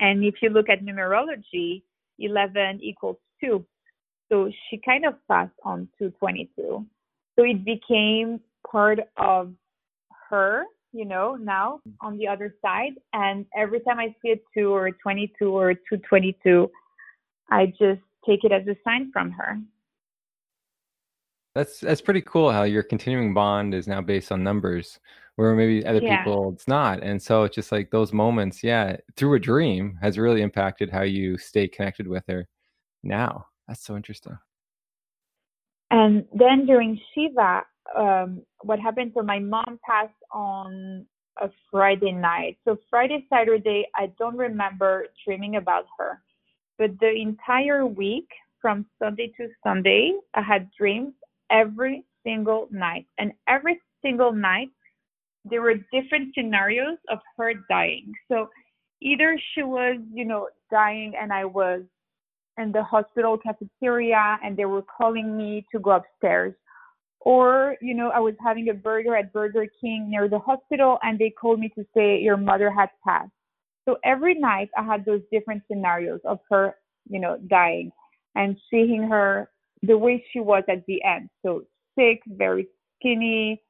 [0.00, 1.82] And if you look at numerology,
[2.18, 3.64] 11 equals 2.
[4.30, 6.86] So she kind of passed on 222.
[7.36, 8.40] So it became
[8.70, 9.54] part of
[10.30, 12.92] her, you know, now on the other side.
[13.12, 16.70] And every time I see a 2 or a 22 or a 222,
[17.50, 19.58] I just take it as a sign from her.
[21.54, 24.98] That's that's pretty cool how your continuing bond is now based on numbers,
[25.36, 26.24] where maybe other Yeah.
[26.24, 27.02] people it's not.
[27.02, 31.02] And so it's just like those moments, yeah, through a dream has really impacted how
[31.02, 32.48] you stay connected with her
[33.02, 33.46] now.
[33.68, 34.38] That's so interesting.
[35.90, 37.64] And then during Shiva,
[37.96, 39.12] um, what happened?
[39.14, 41.06] So my mom passed on
[41.40, 42.58] a Friday night.
[42.64, 46.20] So Friday, Saturday, I don't remember dreaming about her.
[46.78, 48.28] But the entire week,
[48.60, 51.12] from Sunday to Sunday, I had dreams
[51.50, 53.06] every single night.
[53.18, 54.70] And every single night,
[55.44, 58.12] there were different scenarios of her dying.
[58.28, 58.48] So
[59.00, 61.82] either she was, you know, dying and I was
[62.58, 66.54] in the hospital cafeteria and they were calling me to go upstairs.
[67.24, 71.18] Or, you know, I was having a burger at Burger King near the hospital and
[71.18, 73.30] they called me to say your mother had passed.
[73.84, 76.74] So every night I had those different scenarios of her,
[77.08, 77.92] you know, dying
[78.34, 79.50] and seeing her
[79.82, 81.28] the way she was at the end.
[81.44, 81.62] So
[81.96, 82.66] sick, very
[82.98, 83.62] skinny,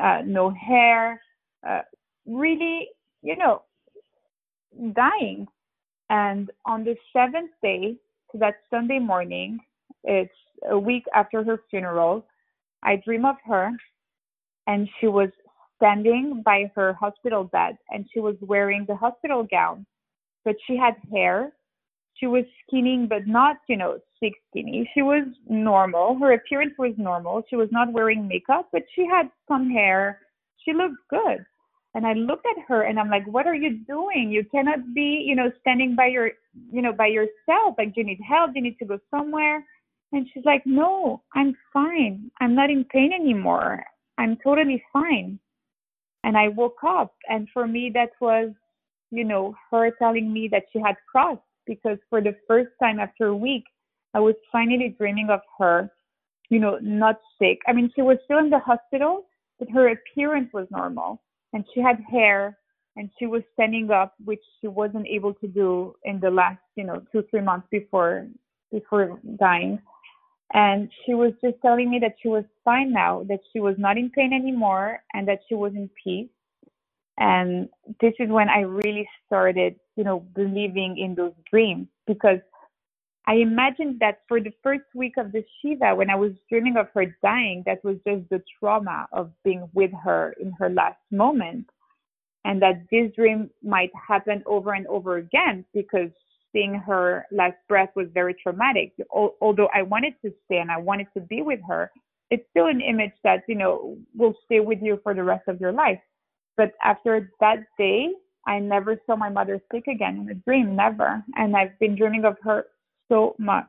[0.00, 1.20] uh, no hair,
[1.68, 1.82] uh,
[2.26, 2.88] really,
[3.22, 3.62] you know,
[4.92, 5.46] dying.
[6.10, 7.96] And on the seventh day,
[8.30, 9.58] so that Sunday morning,
[10.02, 10.32] it's
[10.68, 12.26] a week after her funeral,
[12.84, 13.70] I dream of her
[14.66, 15.30] and she was
[15.76, 19.86] standing by her hospital bed and she was wearing the hospital gown,
[20.44, 21.52] but she had hair.
[22.14, 24.88] She was skinny, but not, you know, sick skinny.
[24.94, 26.16] She was normal.
[26.18, 27.42] Her appearance was normal.
[27.50, 30.20] She was not wearing makeup, but she had some hair.
[30.64, 31.44] She looked good.
[31.94, 34.30] And I looked at her and I'm like, what are you doing?
[34.30, 36.30] You cannot be, you know, standing by your,
[36.72, 37.76] you know, by yourself.
[37.78, 38.52] Like, you need help?
[38.54, 39.64] You need to go somewhere?
[40.14, 42.30] And she's like, no, I'm fine.
[42.40, 43.82] I'm not in pain anymore.
[44.16, 45.40] I'm totally fine.
[46.22, 47.14] And I woke up.
[47.28, 48.52] And for me, that was,
[49.10, 53.26] you know, her telling me that she had crossed because for the first time after
[53.26, 53.64] a week,
[54.14, 55.90] I was finally dreaming of her,
[56.48, 57.58] you know, not sick.
[57.66, 59.24] I mean, she was still in the hospital,
[59.58, 61.20] but her appearance was normal.
[61.52, 62.56] And she had hair
[62.94, 66.84] and she was standing up, which she wasn't able to do in the last, you
[66.84, 68.28] know, two, three months before
[68.70, 69.80] before dying.
[70.52, 73.98] And she was just telling me that she was fine now, that she was not
[73.98, 76.28] in pain anymore, and that she was in peace.
[77.18, 77.68] And
[78.00, 82.40] this is when I really started, you know, believing in those dreams because
[83.26, 86.88] I imagined that for the first week of the Shiva, when I was dreaming of
[86.94, 91.66] her dying, that was just the trauma of being with her in her last moment.
[92.44, 96.10] And that this dream might happen over and over again because
[96.54, 98.92] seeing her last breath was very traumatic.
[99.10, 101.90] Although I wanted to stay and I wanted to be with her,
[102.30, 105.60] it's still an image that, you know, will stay with you for the rest of
[105.60, 106.00] your life.
[106.56, 108.08] But after that day,
[108.46, 111.22] I never saw my mother sick again in a dream, never.
[111.36, 112.66] And I've been dreaming of her
[113.10, 113.66] so much.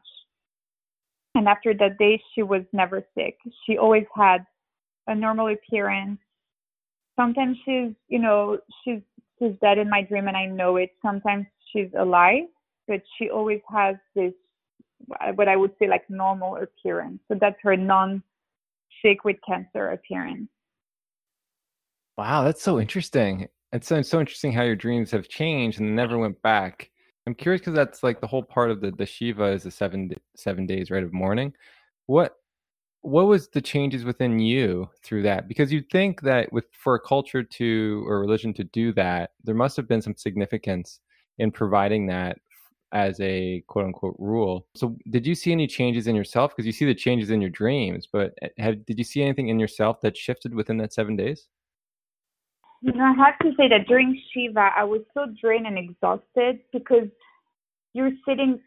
[1.34, 3.38] And after that day, she was never sick.
[3.66, 4.46] She always had
[5.08, 6.20] a normal appearance.
[7.18, 9.02] Sometimes she's, you know, she's
[9.40, 10.92] she's dead in my dream and I know it.
[11.02, 12.46] Sometimes she's alive,
[12.88, 14.34] but she always has this
[15.36, 17.20] what I would say like normal appearance.
[17.28, 18.24] So that's her non
[19.02, 20.50] sick with cancer appearance.
[22.18, 23.48] Wow, that's so interesting.
[23.74, 26.90] It's so, so interesting how your dreams have changed and never went back.
[27.28, 30.12] I'm curious because that's like the whole part of the the Shiva is the seven
[30.36, 31.54] seven days right of mourning.
[32.06, 32.36] What
[33.02, 35.48] what was the changes within you through that?
[35.48, 39.56] Because you'd think that with for a culture to or religion to do that, there
[39.56, 41.00] must have been some significance
[41.38, 42.38] in providing that
[42.92, 44.68] as a quote unquote rule.
[44.76, 46.52] So did you see any changes in yourself?
[46.52, 49.50] Because you see the changes in your dreams, but eh, have did you see anything
[49.50, 51.48] in yourself that shifted within that seven days?
[52.82, 56.60] You know, I have to say that during Shiva, I was so drained and exhausted
[56.72, 57.08] because
[57.94, 58.60] you're sitting,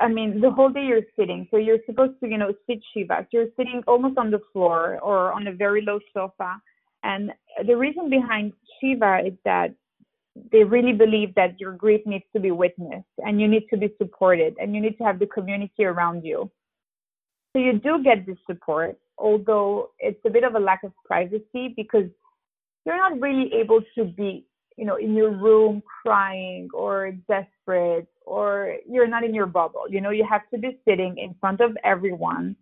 [0.00, 1.46] I mean, the whole day you're sitting.
[1.50, 3.18] So you're supposed to, you know, sit Shiva.
[3.20, 6.60] So you're sitting almost on the floor or on a very low sofa.
[7.02, 7.32] And
[7.66, 9.74] the reason behind Shiva is that
[10.52, 13.92] they really believe that your grief needs to be witnessed and you need to be
[13.98, 16.50] supported and you need to have the community around you.
[17.52, 21.72] So you do get this support, although it's a bit of a lack of privacy
[21.76, 22.04] because
[22.84, 28.76] you're not really able to be, you know, in your room crying or desperate or
[28.86, 29.84] you're not in your bubble.
[29.88, 32.56] You know, you have to be sitting in front of everyone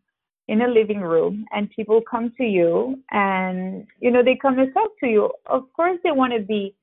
[0.49, 4.71] in a living room and people come to you and you know they come to
[4.73, 6.75] talk to you of course they want to be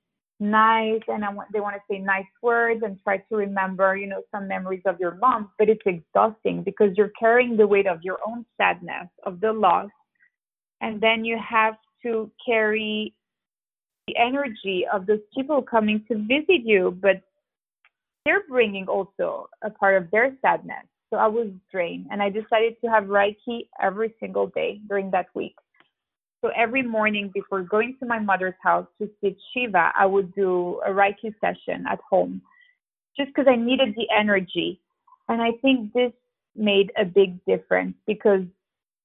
[0.42, 4.08] nice and I want, they want to say nice words and try to remember you
[4.08, 8.00] know some memories of your mom but it's exhausting because you're carrying the weight of
[8.02, 9.90] your own sadness of the loss
[10.82, 13.14] and then you have to carry
[14.08, 17.22] the energy of those people coming to visit you but
[18.26, 22.78] they're bringing also a part of their sadness so I was drained and I decided
[22.84, 25.56] to have Reiki every single day during that week.
[26.42, 30.82] So every morning before going to my mother's house to see Shiva, I would do
[30.86, 32.42] a Reiki session at home
[33.16, 34.80] just because I needed the energy.
[35.30, 36.12] And I think this
[36.56, 38.42] made a big difference because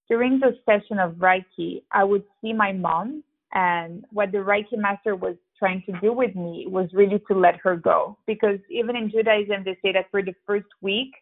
[0.09, 3.22] during the session of Reiki, I would see my mom
[3.53, 7.57] and what the Reiki master was trying to do with me was really to let
[7.62, 8.16] her go.
[8.26, 11.12] Because even in Judaism, they say that for the first week,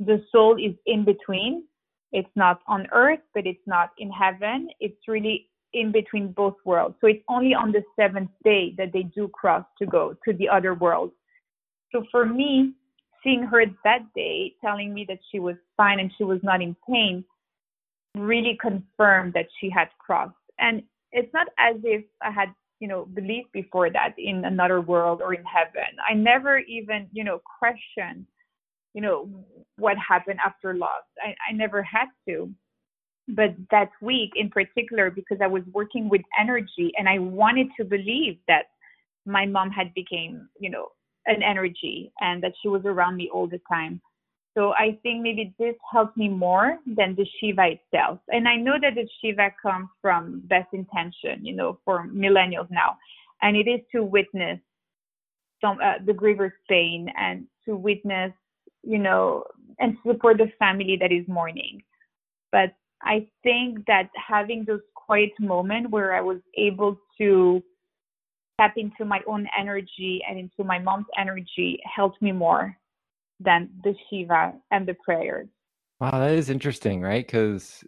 [0.00, 1.64] the soul is in between.
[2.12, 4.68] It's not on earth, but it's not in heaven.
[4.80, 6.96] It's really in between both worlds.
[7.00, 10.48] So it's only on the seventh day that they do cross to go to the
[10.48, 11.12] other world.
[11.92, 12.72] So for me,
[13.22, 16.76] seeing her that day telling me that she was fine and she was not in
[16.88, 17.24] pain
[18.16, 20.34] really confirmed that she had crossed.
[20.58, 22.48] And it's not as if I had,
[22.80, 25.96] you know, believed before that in another world or in heaven.
[26.08, 28.26] I never even, you know, questioned
[28.94, 29.28] you know
[29.78, 32.50] what happened after loss I, I never had to
[33.28, 37.84] but that week in particular because i was working with energy and i wanted to
[37.84, 38.64] believe that
[39.26, 40.88] my mom had became you know
[41.26, 44.00] an energy and that she was around me all the time.
[44.54, 48.18] So i think maybe this helped me more than the shiva itself.
[48.28, 52.96] And i know that the shiva comes from best intention you know for millennials now.
[53.40, 54.58] And it is to witness
[55.60, 58.32] some uh, the griever's pain and to witness
[58.82, 59.44] you know,
[59.78, 61.82] and support the family that is mourning.
[62.50, 67.62] But I think that having those quiet moments where I was able to
[68.60, 72.76] tap into my own energy and into my mom's energy helped me more
[73.40, 75.48] than the Shiva and the prayers.
[76.00, 77.26] Wow, that is interesting, right?
[77.26, 77.84] Because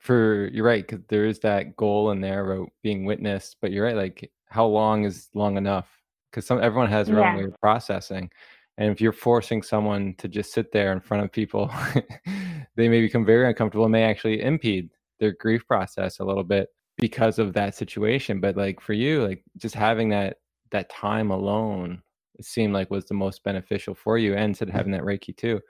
[0.00, 3.84] for you're right, because there is that goal in there about being witnessed, but you're
[3.84, 3.96] right.
[3.96, 5.88] Like, how long is long enough?
[6.30, 7.30] Because some everyone has their yeah.
[7.30, 8.30] own way of processing.
[8.78, 11.70] And if you're forcing someone to just sit there in front of people,
[12.76, 14.88] they may become very uncomfortable and may actually impede
[15.20, 18.40] their grief process a little bit because of that situation.
[18.40, 20.38] But like for you, like just having that
[20.70, 22.02] that time alone
[22.38, 25.60] it seemed like was the most beneficial for you and of having that Reiki too.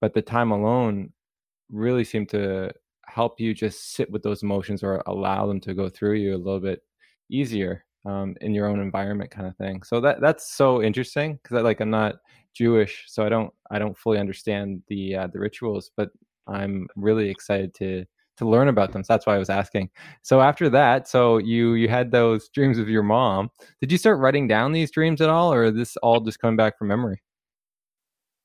[0.00, 1.12] But the time alone
[1.70, 2.72] really seemed to
[3.06, 6.38] help you just sit with those emotions or allow them to go through you a
[6.38, 6.80] little bit
[7.30, 9.82] easier um, in your own environment kind of thing.
[9.82, 12.16] So that that's so interesting because I like I'm not
[12.56, 16.10] Jewish, so I don't I don't fully understand the uh, the rituals, but
[16.46, 18.04] I'm really excited to
[18.38, 19.02] to learn about them.
[19.02, 19.90] So that's why I was asking.
[20.22, 23.50] So after that, so you you had those dreams of your mom.
[23.80, 26.56] Did you start writing down these dreams at all, or is this all just coming
[26.56, 27.22] back from memory?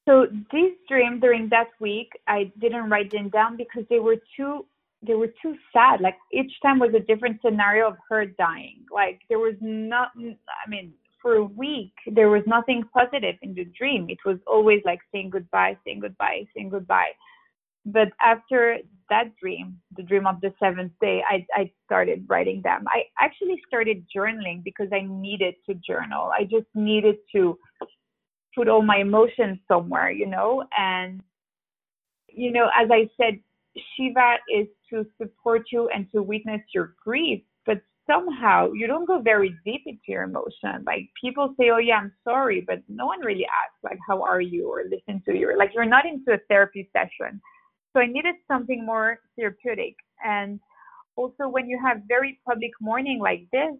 [0.08, 4.66] So these dreams during that week, I didn't write them down because they were too
[5.06, 6.02] they were too sad.
[6.02, 8.86] Like each time was a different scenario of her dying.
[8.94, 10.12] Like there was not.
[10.18, 14.10] I mean, for a week there was nothing positive in the dream.
[14.10, 17.12] It was always like saying goodbye saying goodbye saying goodbye.
[17.86, 18.78] But after
[19.10, 22.86] that dream the dream of the seventh day i i started writing them.
[22.88, 26.32] I actually started journaling because i needed to journal.
[26.38, 27.58] I just needed to
[28.56, 30.64] put all my emotions somewhere you know?
[30.78, 31.22] And
[32.34, 33.40] you know as i said
[33.96, 39.20] shiva is to support you and to witness your grief but somehow you don't go
[39.20, 40.84] very deep into your emotion.
[40.86, 44.42] Like people say, "Oh yeah, I'm sorry," but no one really asks like, "How are
[44.42, 45.58] you?" or listen to you.
[45.58, 47.42] Like you're not into a therapy session.
[47.94, 49.96] So I needed something more therapeutic.
[50.24, 50.60] And
[51.16, 53.76] also, when you have very public mourning like this,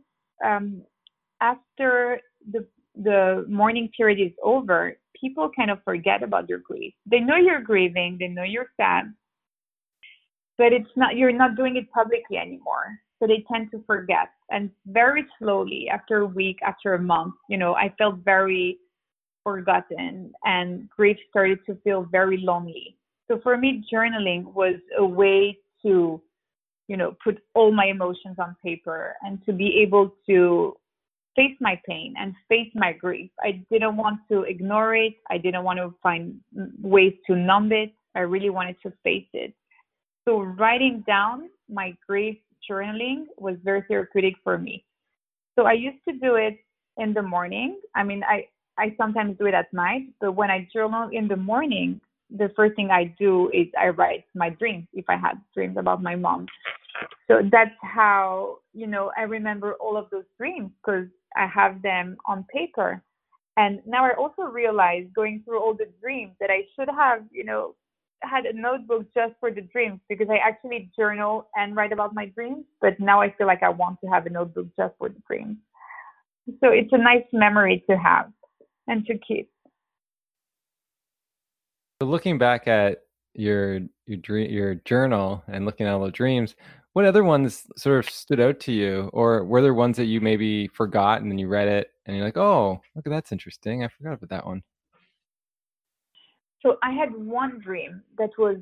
[0.46, 0.84] um,
[1.40, 6.94] after the the mourning period is over, people kind of forget about their grief.
[7.06, 9.14] They know you're grieving, they know you're sad,
[10.58, 14.30] but it's not you're not doing it publicly anymore so they tend to forget.
[14.50, 18.80] And very slowly after a week after a month you know i felt very
[19.44, 22.98] forgotten and grief started to feel very lonely.
[23.30, 26.22] So for me journaling was a way to
[26.88, 30.76] you know put all my emotions on paper and to be able to
[31.36, 33.32] face my pain and face my grief.
[33.42, 35.14] I didn't want to ignore it.
[35.30, 36.36] I didn't want to find
[36.82, 37.94] ways to numb it.
[38.16, 39.54] I really wanted to face it.
[40.28, 42.38] So writing down my grief
[42.70, 44.84] journaling was very therapeutic for me.
[45.56, 46.60] So I used to do it
[46.98, 47.80] in the morning.
[47.96, 48.48] I mean, I
[48.78, 52.00] I sometimes do it at night, but when I journal in the morning,
[52.30, 56.02] the first thing I do is I write my dreams if I had dreams about
[56.02, 56.48] my mom.
[57.28, 62.18] So that's how, you know, I remember all of those dreams because I have them
[62.26, 63.02] on paper.
[63.58, 67.44] And now I also realize going through all the dreams that I should have, you
[67.44, 67.76] know,
[68.22, 72.26] had a notebook just for the dreams because I actually journal and write about my
[72.28, 72.66] dreams.
[72.80, 75.58] But now I feel like I want to have a notebook just for the dreams.
[76.60, 78.32] So it's a nice memory to have
[78.88, 79.50] and to keep.
[82.02, 83.04] Looking back at
[83.34, 86.56] your your dream your journal and looking at all the dreams,
[86.94, 90.20] what other ones sort of stood out to you, or were there ones that you
[90.20, 93.84] maybe forgot and then you read it and you're like, oh, look, that's interesting.
[93.84, 94.64] I forgot about that one.
[96.62, 98.58] So I had one dream that was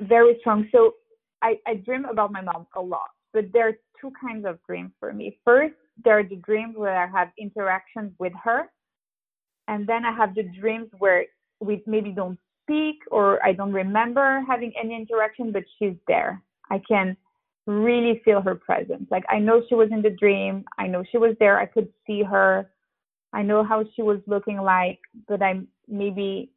[0.00, 0.68] very strong.
[0.72, 0.94] So
[1.42, 4.90] I, I dream about my mom a lot, but there are two kinds of dreams
[4.98, 5.38] for me.
[5.44, 8.70] First, there are the dreams where I have interactions with her,
[9.68, 11.24] and then I have the dreams where
[11.60, 16.42] we maybe don't speak or I don't remember having any interaction, but she's there.
[16.70, 17.16] I can
[17.66, 19.06] really feel her presence.
[19.10, 20.64] Like I know she was in the dream.
[20.78, 21.58] I know she was there.
[21.58, 22.70] I could see her.
[23.32, 26.50] I know how she was looking like, but I maybe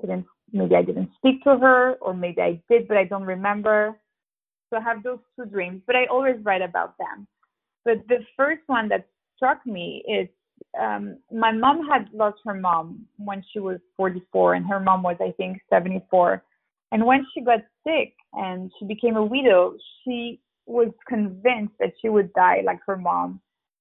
[0.00, 3.98] didn't maybe I didn't speak to her or maybe I did, but I don't remember.
[4.70, 7.26] So I have those two dreams, but I always write about them.
[7.84, 9.06] But the first one that
[9.36, 10.28] struck me is
[10.80, 15.16] um, my mom had lost her mom when she was 44, and her mom was,
[15.20, 16.42] I think, 74.
[16.92, 22.08] And when she got sick and she became a widow, she was convinced that she
[22.08, 23.40] would die like her mom.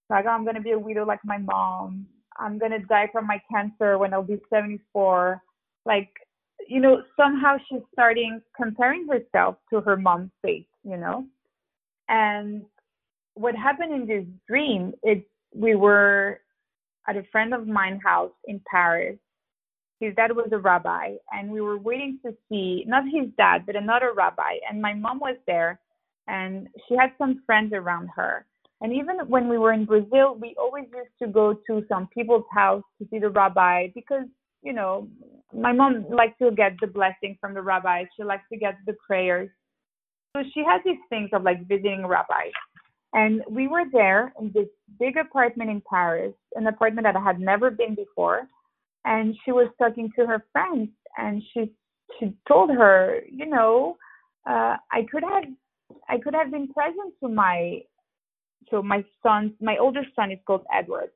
[0.09, 2.05] Like, I'm going to be a widow like my mom.
[2.37, 5.41] I'm going to die from my cancer when I'll be 74.
[5.85, 6.09] Like,
[6.67, 11.25] you know, somehow she's starting comparing herself to her mom's fate, you know?
[12.09, 12.63] And
[13.35, 15.17] what happened in this dream is
[15.53, 16.39] we were
[17.07, 19.17] at a friend of mine house in Paris.
[19.99, 23.75] His dad was a rabbi, and we were waiting to see not his dad, but
[23.75, 24.57] another rabbi.
[24.69, 25.79] And my mom was there,
[26.27, 28.45] and she had some friends around her.
[28.81, 32.43] And even when we were in Brazil, we always used to go to some people's
[32.51, 34.25] house to see the rabbi because,
[34.61, 35.07] you know,
[35.53, 38.03] my mom likes to get the blessing from the rabbi.
[38.15, 39.49] She likes to get the prayers.
[40.35, 42.51] So she has these things of like visiting rabbis.
[43.13, 44.67] And we were there in this
[44.99, 48.41] big apartment in Paris, an apartment that I had never been before.
[49.05, 51.71] And she was talking to her friends, and she
[52.19, 53.97] she told her, you know,
[54.49, 55.43] uh, I could have
[56.09, 57.81] I could have been present to my
[58.69, 61.11] so my son my oldest son is called Edward.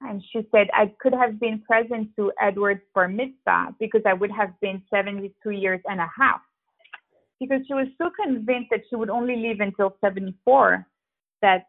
[0.00, 4.30] And she said I could have been present to Edward's bar mitzvah because I would
[4.30, 6.40] have been 72 years and a half.
[7.40, 10.86] Because she was so convinced that she would only live until 74
[11.42, 11.66] that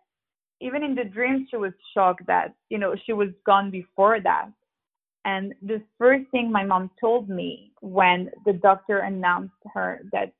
[0.59, 4.49] even in the dream she was shocked that you know she was gone before that
[5.25, 10.31] and the first thing my mom told me when the doctor announced her that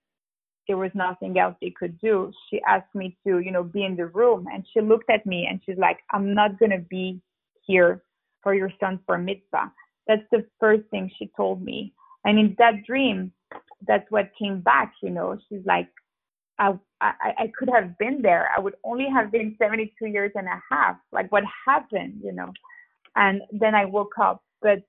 [0.67, 3.95] there was nothing else they could do she asked me to you know be in
[3.95, 7.21] the room and she looked at me and she's like i'm not going to be
[7.67, 8.03] here
[8.41, 9.71] for your son's bar mitzvah
[10.07, 11.93] that's the first thing she told me
[12.25, 13.31] and in that dream
[13.87, 15.89] that's what came back you know she's like
[16.59, 18.49] I, I, I could have been there.
[18.55, 20.97] I would only have been 72 years and a half.
[21.11, 22.51] Like what happened, you know?
[23.15, 24.43] And then I woke up.
[24.61, 24.79] But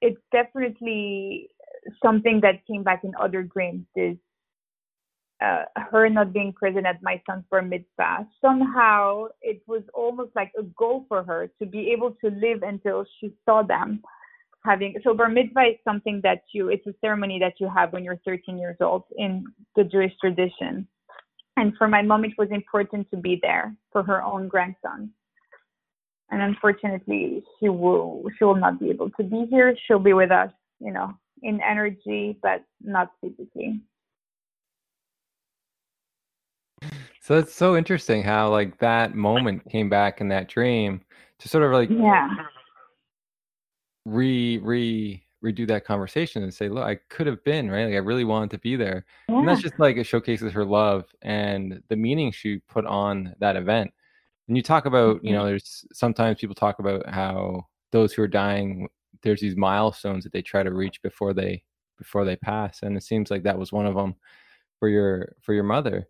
[0.00, 1.48] it's definitely
[2.02, 4.16] something that came back in other dreams is
[5.44, 8.26] uh, her not being present at my son's bar mitzvah.
[8.40, 13.04] Somehow it was almost like a goal for her to be able to live until
[13.20, 14.02] she saw them
[14.66, 18.04] having so bar mitzvah is something that you it's a ceremony that you have when
[18.04, 19.44] you're 13 years old in
[19.76, 20.86] the Jewish tradition.
[21.58, 25.10] And for my mom, it was important to be there for her own grandson.
[26.30, 29.74] And unfortunately, she will she will not be able to be here.
[29.86, 33.80] She'll be with us, you know, in energy, but not physically.
[37.26, 41.00] So it's so interesting how like that moment came back in that dream
[41.40, 42.28] to sort of like yeah
[44.04, 47.86] re re redo that conversation and say, look, I could have been, right?
[47.86, 49.04] Like I really wanted to be there.
[49.28, 49.40] Yeah.
[49.40, 53.56] And that's just like it showcases her love and the meaning she put on that
[53.56, 53.92] event.
[54.46, 55.26] And you talk about, mm-hmm.
[55.26, 58.88] you know, there's sometimes people talk about how those who are dying,
[59.24, 61.64] there's these milestones that they try to reach before they
[61.98, 62.84] before they pass.
[62.84, 64.14] And it seems like that was one of them
[64.78, 66.06] for your for your mother.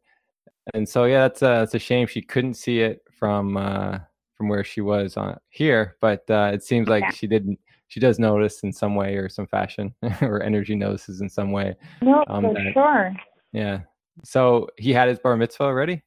[0.74, 3.98] And so yeah, that's uh, it's a shame she couldn't see it from uh
[4.34, 7.10] from where she was on here, but uh, it seems like yeah.
[7.10, 7.58] she didn't
[7.88, 11.74] she does notice in some way or some fashion or energy notices in some way.
[12.02, 13.16] No, um, for that, sure.
[13.52, 13.80] Yeah,
[14.24, 16.02] So he had his bar mitzvah already?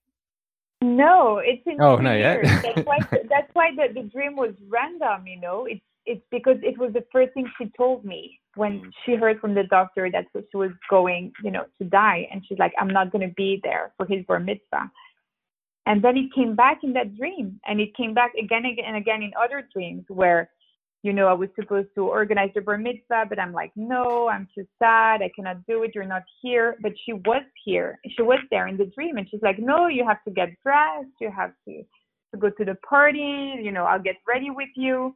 [0.81, 2.43] No, it's in oh, not yet.
[2.43, 2.99] That's why
[3.29, 5.65] that's why the, the dream was random, you know.
[5.65, 8.91] It's it's because it was the first thing she told me when mm.
[9.05, 12.57] she heard from the doctor that she was going, you know, to die and she's
[12.57, 14.91] like, I'm not gonna be there for his bar mitzvah.
[15.85, 19.21] And then it came back in that dream and it came back again and again
[19.21, 20.49] in other dreams where
[21.01, 24.47] you know, I was supposed to organize the bar mitzvah, but I'm like, no, I'm
[24.53, 25.21] too sad.
[25.21, 25.91] I cannot do it.
[25.95, 26.75] You're not here.
[26.81, 27.99] But she was here.
[28.17, 29.17] She was there in the dream.
[29.17, 31.07] And she's like, no, you have to get dressed.
[31.21, 31.83] You have to,
[32.33, 33.55] to go to the party.
[33.61, 35.15] You know, I'll get ready with you.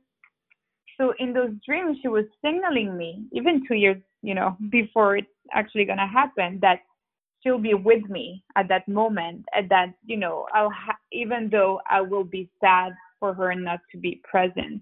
[0.97, 5.27] So in those dreams, she was signaling me, even two years, you know, before it's
[5.53, 6.79] actually to happen, that
[7.41, 9.45] she'll be with me at that moment.
[9.55, 13.79] At that, you know, I'll ha- even though I will be sad for her not
[13.91, 14.81] to be present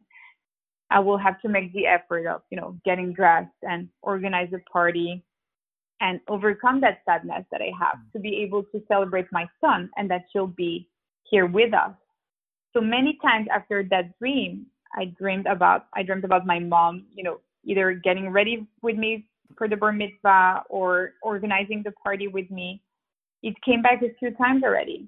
[0.92, 4.60] I will have to make the effort of, you know, getting dressed and organize a
[4.70, 5.24] party
[6.02, 10.12] and overcome that sadness that I have to be able to celebrate my son and
[10.12, 10.90] that she'll be
[11.24, 11.94] here with us.
[12.74, 14.66] So many times after that dream,
[14.96, 19.28] I dreamed about I dreamed about my mom, you know, either getting ready with me
[19.58, 22.82] for the bar mitzvah or organizing the party with me.
[23.44, 25.08] It came back a few times already.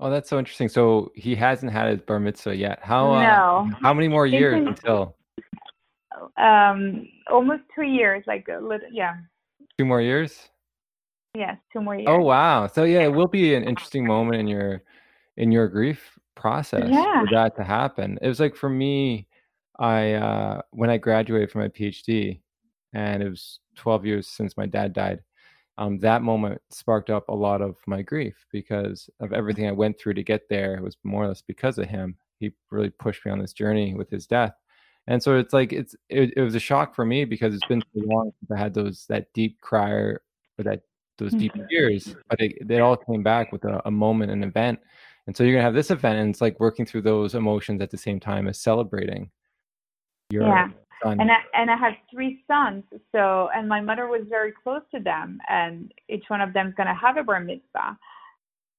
[0.00, 0.68] Oh, that's so interesting.
[0.68, 2.78] So he hasn't had his bar mitzvah yet.
[2.82, 5.16] How uh, how many more years in- until
[6.36, 9.14] Um almost two years, like a little yeah.
[9.78, 10.48] two more years?
[11.34, 12.08] Yes, two more years.
[12.08, 12.66] Oh wow.
[12.66, 14.82] So yeah, it will be an interesting moment in your
[15.36, 17.20] in your grief process Yeah.
[17.20, 18.18] for that to happen.
[18.22, 19.26] It was like for me,
[19.78, 22.40] I uh when I graduated from my PhD
[22.94, 25.20] and it was 12 years since my dad died.
[25.78, 29.98] Um, that moment sparked up a lot of my grief because of everything I went
[30.00, 30.74] through to get there.
[30.74, 32.16] It was more or less because of him.
[32.40, 34.54] He really pushed me on this journey with his death.
[35.06, 37.82] And so it's like it's it, it was a shock for me because it's been
[37.94, 40.22] so long since I had those that deep crier
[40.58, 40.82] or that
[41.18, 41.68] those deep Mhm.
[41.68, 44.78] tears, but it, they all came back with a, a moment, an event.
[45.28, 47.90] And so you're gonna have this event, and it's like working through those emotions at
[47.90, 49.30] the same time as celebrating
[50.30, 50.70] your Yeah.
[51.02, 51.20] son.
[51.20, 52.82] and I and I have three sons.
[53.12, 56.74] So and my mother was very close to them, and each one of them is
[56.76, 57.98] gonna have a bar mitzvah.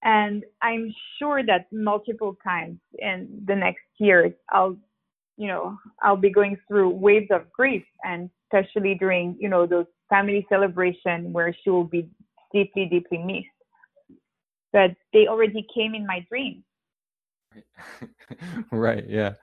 [0.02, 4.76] And I'm sure that multiple times in the next years, I'll,
[5.38, 9.86] you know, I'll be going through waves of grief, and especially during, you know, those
[10.10, 12.10] family celebration where she will be
[12.52, 13.59] deeply, deeply missed.
[14.72, 16.64] But they already came in my dreams.
[18.72, 19.34] right, yeah.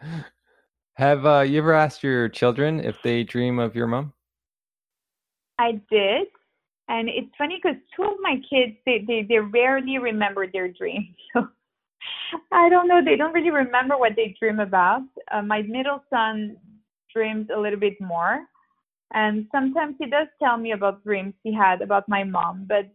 [0.95, 4.13] Have uh, you ever asked your children if they dream of your mom?
[5.59, 6.29] I did.
[6.89, 11.15] And it's funny because two of my kids, they, they, they rarely remember their dreams.
[11.43, 11.49] So
[12.53, 13.01] I don't know.
[13.05, 15.03] They don't really remember what they dream about.
[15.33, 16.57] Uh, my middle son
[17.13, 18.41] dreams a little bit more.
[19.13, 22.67] And sometimes he does tell me about dreams he had about my mom.
[22.69, 22.89] But,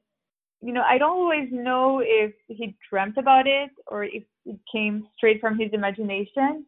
[0.61, 5.07] you know, I don't always know if he dreamt about it or if it came
[5.17, 6.65] straight from his imagination.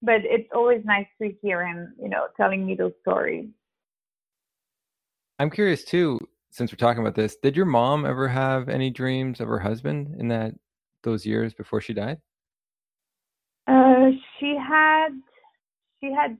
[0.00, 3.48] But it's always nice to hear him, you know, telling me those stories.
[5.40, 6.20] I'm curious too,
[6.50, 10.14] since we're talking about this, did your mom ever have any dreams of her husband
[10.18, 10.54] in that
[11.02, 12.18] those years before she died?
[13.66, 15.08] Uh, she had,
[16.00, 16.38] she had,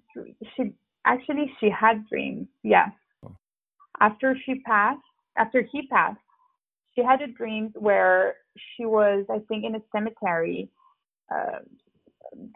[0.57, 0.73] she
[1.05, 2.47] actually she had dreams.
[2.63, 2.91] Yes.
[4.01, 5.01] After she passed,
[5.37, 6.21] after he passed,
[6.99, 10.69] she had a dream where she was, I think, in a cemetery.
[11.33, 11.61] Uh,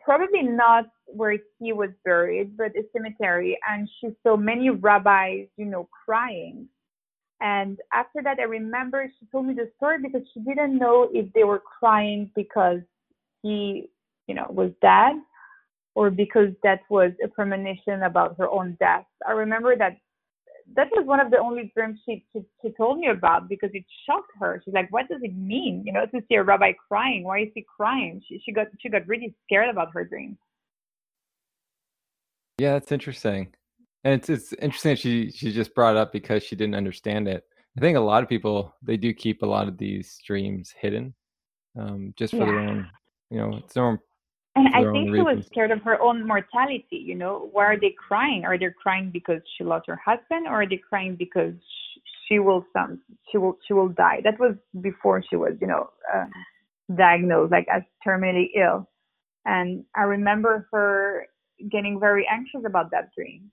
[0.05, 5.66] probably not where he was buried, but a cemetery, and she saw many rabbis, you
[5.66, 6.68] know, crying.
[7.40, 11.32] And after that, I remember she told me the story because she didn't know if
[11.32, 12.80] they were crying because
[13.43, 13.88] he,
[14.26, 15.16] you know, was dead
[15.95, 19.05] or because that was a premonition about her own death.
[19.26, 19.97] I remember that
[20.75, 23.85] that was one of the only dreams she, she she told me about because it
[24.07, 24.61] shocked her.
[24.64, 25.83] She's like, "What does it mean?
[25.85, 27.25] You know, to see a rabbi crying?
[27.25, 30.39] Why is he crying?" She she got she got really scared about her dream.
[32.59, 33.55] Yeah, that's interesting.
[34.05, 37.45] And it's it's interesting she she just brought it up because she didn't understand it.
[37.77, 41.14] I think a lot of people they do keep a lot of these dreams hidden,
[41.79, 42.89] um, just for their own,
[43.31, 43.99] you know, it's their own.
[44.55, 46.97] And I think she was scared of her own mortality.
[46.97, 48.45] You know, why are they crying?
[48.45, 52.39] Are they crying because she lost her husband, or are they crying because sh- she
[52.39, 53.01] will some
[53.31, 54.21] she will she will die?
[54.23, 56.27] That was before she was, you know, uh,
[56.95, 58.89] diagnosed like as terminally ill.
[59.47, 61.27] And I remember her
[61.71, 63.51] getting very anxious about that dream.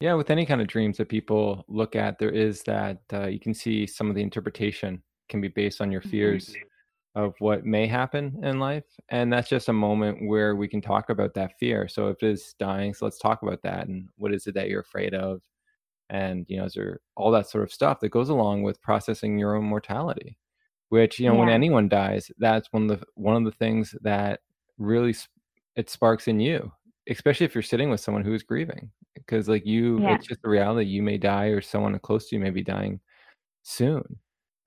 [0.00, 3.38] Yeah, with any kind of dreams that people look at, there is that uh, you
[3.38, 6.10] can see some of the interpretation can be based on your Mhm.
[6.10, 6.56] fears
[7.14, 11.10] of what may happen in life, and that's just a moment where we can talk
[11.10, 11.88] about that fear.
[11.88, 14.68] So if it is dying, so let's talk about that, and what is it that
[14.68, 15.42] you're afraid of,
[16.12, 19.38] and you know is there all that sort of stuff that goes along with processing
[19.38, 20.36] your own mortality
[20.90, 21.40] which you know yeah.
[21.40, 24.40] when anyone dies that's one of the one of the things that
[24.78, 25.14] really
[25.74, 26.70] it sparks in you
[27.08, 30.14] especially if you're sitting with someone who's grieving because like you yeah.
[30.14, 33.00] it's just the reality you may die or someone close to you may be dying
[33.62, 34.04] soon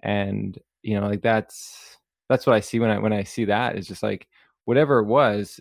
[0.01, 1.97] and you know like that's
[2.29, 4.27] that's what i see when i when i see that is just like
[4.65, 5.59] whatever it was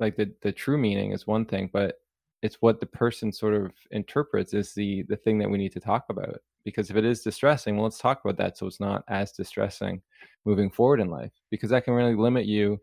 [0.00, 1.96] like the the true meaning is one thing but
[2.42, 5.80] it's what the person sort of interprets is the the thing that we need to
[5.80, 9.04] talk about because if it is distressing well let's talk about that so it's not
[9.08, 10.00] as distressing
[10.44, 12.80] moving forward in life because that can really limit you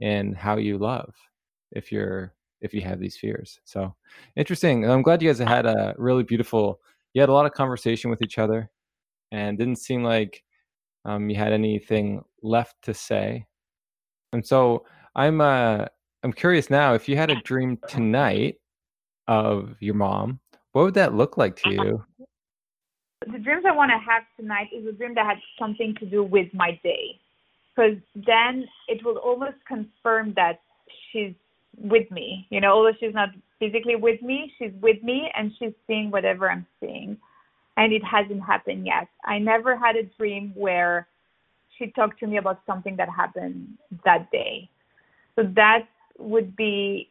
[0.00, 1.14] in how you love
[1.72, 3.94] if you're if you have these fears so
[4.36, 6.80] interesting i'm glad you guys had a really beautiful
[7.12, 8.70] you had a lot of conversation with each other
[9.32, 10.42] and didn't seem like
[11.04, 13.44] um, you had anything left to say
[14.32, 14.84] and so
[15.16, 15.84] i'm uh
[16.22, 18.56] i'm curious now if you had a dream tonight
[19.28, 20.40] of your mom,
[20.72, 22.04] what would that look like to you?
[23.26, 26.22] The dreams I want to have tonight is a dream that has something to do
[26.22, 27.18] with my day.
[27.74, 30.60] Because then it will almost confirm that
[31.10, 31.32] she's
[31.76, 32.46] with me.
[32.50, 36.50] You know, although she's not physically with me, she's with me and she's seeing whatever
[36.50, 37.16] I'm seeing.
[37.76, 39.08] And it hasn't happened yet.
[39.24, 41.08] I never had a dream where
[41.78, 44.68] she talked to me about something that happened that day.
[45.36, 45.86] So that
[46.18, 47.10] would be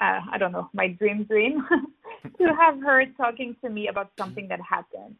[0.00, 1.66] uh, I don't know, my dream dream
[2.38, 5.14] to have her talking to me about something that happened.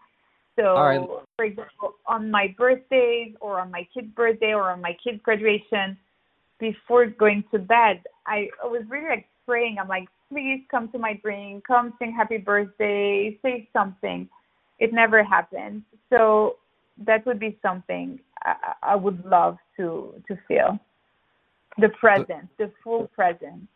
[0.57, 1.01] So, right.
[1.37, 5.97] for example, on my birthdays or on my kid's birthday or on my kid's graduation,
[6.59, 9.77] before going to bed, I was really like praying.
[9.81, 14.29] I'm like, please come to my dream, come sing happy birthday, say something.
[14.79, 15.83] It never happened.
[16.11, 16.57] So
[17.07, 20.79] that would be something I, I would love to to feel.
[21.79, 23.67] The presence, the full presence.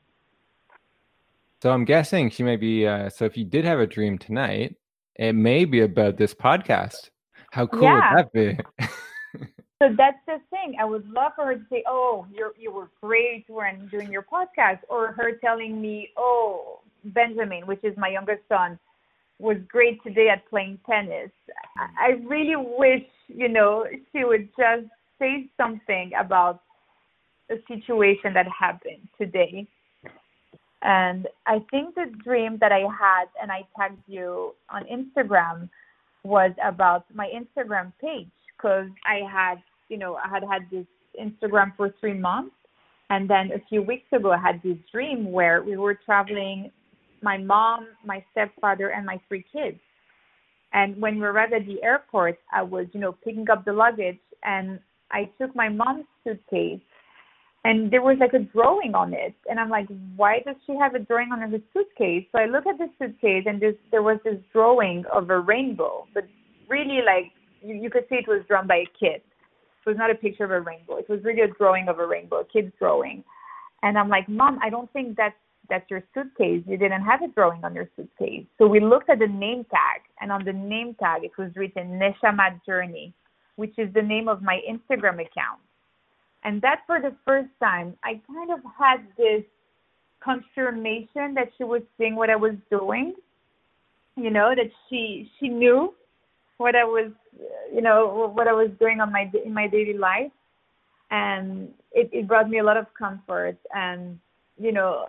[1.62, 2.86] So I'm guessing she may be.
[2.86, 4.76] Uh, so if you did have a dream tonight,
[5.16, 7.10] it may be about this podcast.
[7.50, 8.14] How cool yeah.
[8.14, 8.58] would that be?
[9.80, 10.76] so that's the thing.
[10.80, 14.24] I would love for her to say, "Oh, you you were great when doing your
[14.24, 18.78] podcast," or her telling me, "Oh, Benjamin, which is my youngest son,
[19.38, 21.30] was great today at playing tennis."
[21.78, 21.90] Mm.
[21.98, 24.86] I really wish, you know, she would just
[25.18, 26.60] say something about
[27.50, 29.68] a situation that happened today
[30.84, 35.70] and I think the dream that I had, and I tagged you on Instagram,
[36.24, 39.56] was about my Instagram page because I had,
[39.88, 40.86] you know, I had had this
[41.18, 42.54] Instagram for three months.
[43.08, 46.70] And then a few weeks ago, I had this dream where we were traveling,
[47.24, 49.78] my mom, my stepfather, and my three kids.
[50.72, 54.18] And when we arrived at the airport, I was, you know, picking up the luggage
[54.42, 56.80] and I took my mom's suitcase
[57.64, 59.34] and there was like a drawing on it.
[59.48, 62.26] And i'm like why does she have a drawing on her suitcase?
[62.32, 66.06] So i look at the suitcase and this, there was this drawing of a rainbow
[66.12, 66.24] but
[66.68, 69.22] really like you, you could see it was drawn by a kid.
[69.22, 70.96] It was not a picture of a rainbow.
[70.96, 73.22] It was really a drawing of a rainbow a kid's drawing.
[73.82, 75.36] And i'm like mom i don't think that's
[75.68, 79.18] that's your suitcase you didn't have a drawing on your suitcase so we looked at
[79.18, 83.12] the name tag and on the name tag it was written neshama journey
[83.56, 85.60] which is the name of my instagram account
[86.44, 89.42] and that for the first time, I kind of had this
[90.22, 93.14] confirmation that she was seeing what I was doing.
[94.16, 95.94] You know, that she she knew
[96.58, 97.10] what I was,
[97.74, 100.30] you know, what I was doing on my in my daily life,
[101.10, 103.56] and it, it brought me a lot of comfort.
[103.74, 104.20] And
[104.60, 105.06] you know,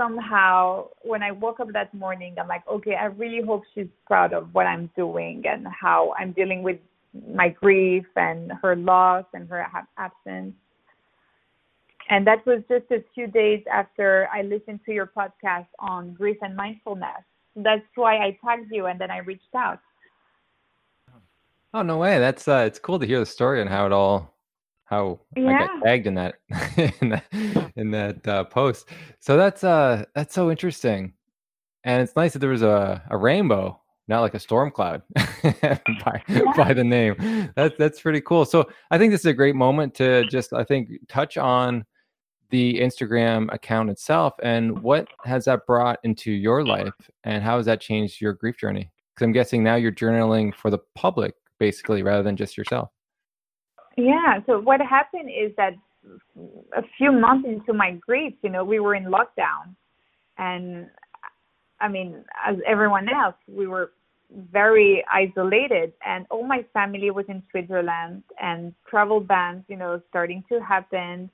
[0.00, 4.32] somehow when I woke up that morning, I'm like, okay, I really hope she's proud
[4.32, 6.78] of what I'm doing and how I'm dealing with
[7.34, 9.66] my grief and her loss and her
[9.98, 10.54] absence.
[12.08, 16.38] And that was just a few days after I listened to your podcast on grief
[16.40, 17.22] and mindfulness.
[17.54, 19.80] That's why I tagged you and then I reached out.
[21.74, 22.18] Oh no way!
[22.18, 24.34] That's uh, it's cool to hear the story and how it all,
[24.90, 25.46] how yeah.
[25.46, 26.34] I got tagged in that
[27.00, 28.88] in that, in that uh, post.
[29.20, 31.14] So that's uh that's so interesting,
[31.84, 36.22] and it's nice that there was a a rainbow not like a storm cloud by,
[36.56, 37.14] by the name.
[37.54, 38.44] That's that's pretty cool.
[38.44, 41.84] So I think this is a great moment to just I think touch on
[42.50, 47.66] the Instagram account itself and what has that brought into your life and how has
[47.66, 48.90] that changed your grief journey?
[49.14, 52.90] Because I'm guessing now you're journaling for the public basically rather than just yourself.
[54.00, 54.40] Yeah.
[54.46, 55.74] So what happened is that
[56.76, 59.74] a few months into my grief, you know, we were in lockdown
[60.38, 60.88] and
[61.80, 63.92] I mean, as everyone else, we were
[64.52, 70.44] very isolated and all my family was in Switzerland and travel bans, you know, starting
[70.50, 71.30] to happen.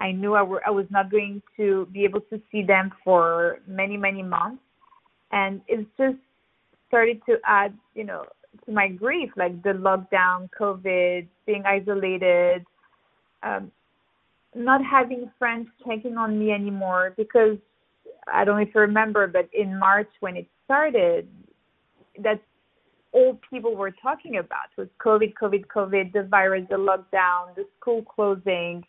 [0.00, 3.58] I knew I, were, I was not going to be able to see them for
[3.66, 4.62] many, many months.
[5.32, 6.16] And it's just
[6.88, 8.24] started to add, you know,
[8.64, 12.64] to my grief, like the lockdown, COVID, being isolated,
[13.42, 13.70] um,
[14.54, 17.56] not having friends checking on me anymore because
[18.32, 21.28] I don't know if you remember, but in March when it started,
[22.22, 22.40] that's
[23.12, 28.02] all people were talking about was COVID, COVID, COVID, the virus, the lockdown, the school
[28.02, 28.84] closing.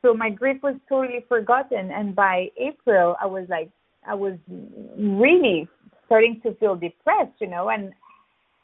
[0.00, 1.90] So my grief was totally forgotten.
[1.90, 3.70] And by April, I was like,
[4.06, 5.68] I was really
[6.06, 7.92] starting to feel depressed, you know, and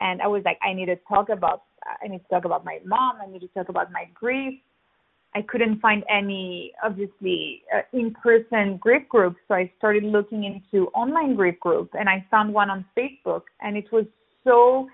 [0.01, 1.63] and I was like, I need to talk about,
[2.03, 3.17] I need to talk about my mom.
[3.23, 4.59] I need to talk about my grief.
[5.35, 11.35] I couldn't find any, obviously, uh, in-person grief groups, so I started looking into online
[11.35, 14.07] grief groups, and I found one on Facebook, and it was
[14.43, 14.89] so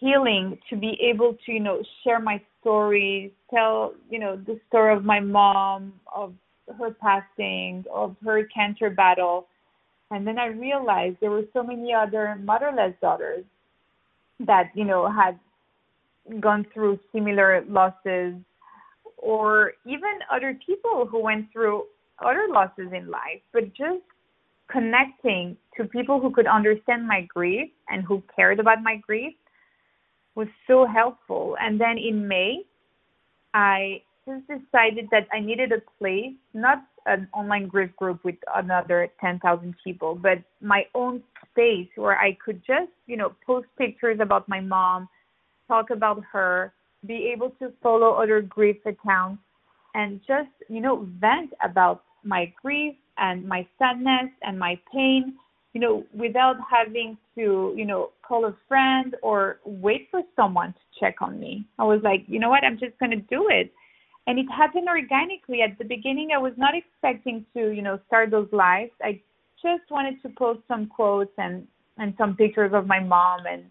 [0.00, 4.94] healing to be able to, you know, share my stories, tell, you know, the story
[4.94, 6.34] of my mom, of
[6.78, 9.46] her passing, of her cancer battle,
[10.10, 13.44] and then I realized there were so many other motherless daughters
[14.40, 15.38] that, you know, had
[16.40, 18.34] gone through similar losses
[19.18, 21.84] or even other people who went through
[22.24, 24.02] other losses in life, but just
[24.70, 29.34] connecting to people who could understand my grief and who cared about my grief
[30.34, 31.56] was so helpful.
[31.60, 32.64] And then in May,
[33.52, 39.08] I just decided that I needed a place, not an online grief group with another
[39.20, 44.48] 10,000 people, but my own space where I could just, you know, post pictures about
[44.48, 45.08] my mom,
[45.68, 46.72] talk about her,
[47.06, 49.42] be able to follow other grief accounts,
[49.94, 55.34] and just, you know, vent about my grief and my sadness and my pain,
[55.74, 61.00] you know, without having to, you know, call a friend or wait for someone to
[61.00, 61.66] check on me.
[61.78, 63.72] I was like, you know what, I'm just going to do it
[64.26, 65.60] and it happened organically.
[65.62, 68.92] At the beginning i was not expecting to you know start those lives.
[69.02, 69.20] I
[69.62, 71.66] just wanted to post some quotes and
[71.98, 73.64] and some pictures of my mom and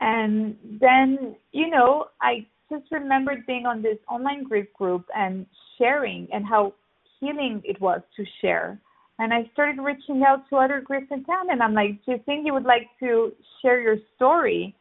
[0.00, 5.46] and then you know i just remembered being on this online grief group and
[5.78, 6.74] sharing and how
[7.20, 8.78] healing it was to share.
[9.18, 12.20] And i started reaching out to other grief in town and i'm like do you
[12.26, 14.74] think you would like to share your story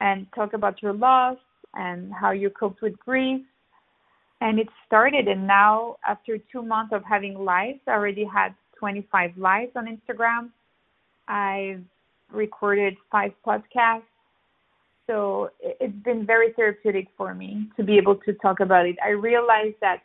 [0.00, 1.36] and talk about your loss
[1.74, 3.42] and how you coped with grief
[4.42, 9.38] and it started and now after two months of having lives i already had 25
[9.38, 10.50] lives on instagram.
[11.28, 11.84] I've
[12.32, 14.02] recorded five podcasts.
[15.06, 18.96] So it's been very therapeutic for me to be able to talk about it.
[19.04, 20.00] I realized that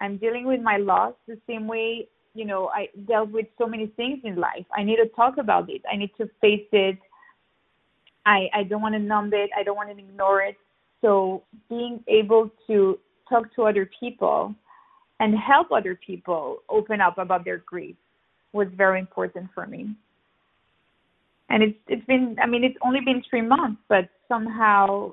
[0.00, 3.86] i'm dealing with my loss the same way you know i dealt with so many
[3.98, 4.66] things in life.
[4.76, 5.82] I need to talk about it.
[5.92, 6.98] I need to face it.
[8.34, 9.50] I i don't want to numb it.
[9.56, 10.56] I don't want to ignore it.
[11.02, 12.98] So being able to
[13.28, 14.54] talk to other people
[15.20, 17.96] and help other people open up about their grief
[18.52, 19.94] was very important for me.
[21.48, 25.12] And it's it's been I mean it's only been 3 months but somehow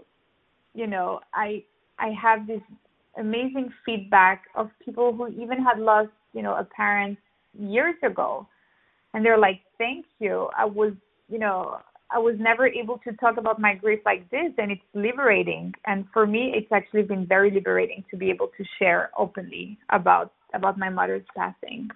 [0.73, 1.63] you know I
[1.99, 2.61] I have this
[3.17, 7.17] amazing feedback of people who even had lost, you know, a parent
[7.57, 8.47] years ago.
[9.13, 10.49] And they're like, "Thank you.
[10.57, 10.93] I was,
[11.29, 11.79] you know,
[12.13, 15.73] I was never able to talk about my grief like this, and it's liberating.
[15.85, 20.31] And for me, it's actually been very liberating to be able to share openly about
[20.53, 21.89] about my mother's passing.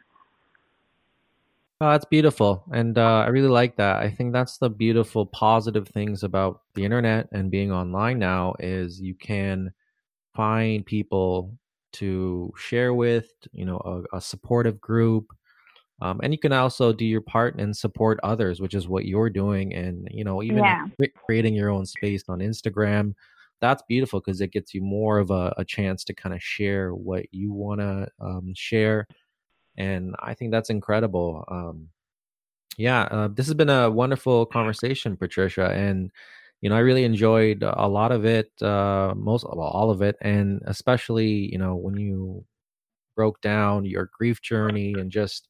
[1.79, 3.97] Oh, that's beautiful, and uh, I really like that.
[3.97, 8.99] I think that's the beautiful, positive things about the internet and being online now is
[8.99, 9.71] you can
[10.33, 11.55] find people
[11.91, 15.36] to share with, you know, a, a supportive group,
[16.01, 19.29] um, and you can also do your part and support others which is what you're
[19.29, 20.85] doing and you know even yeah.
[21.25, 23.13] creating your own space on instagram
[23.59, 26.93] that's beautiful because it gets you more of a, a chance to kind of share
[26.93, 29.07] what you want to um, share
[29.77, 31.87] and i think that's incredible um,
[32.77, 36.11] yeah uh, this has been a wonderful conversation patricia and
[36.61, 40.15] you know i really enjoyed a lot of it uh, most well, all of it
[40.21, 42.43] and especially you know when you
[43.15, 45.47] broke down your grief journey and just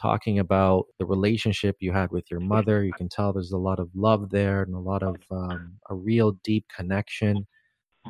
[0.00, 2.84] talking about the relationship you had with your mother.
[2.84, 5.94] You can tell there's a lot of love there and a lot of um, a
[5.94, 7.46] real deep connection.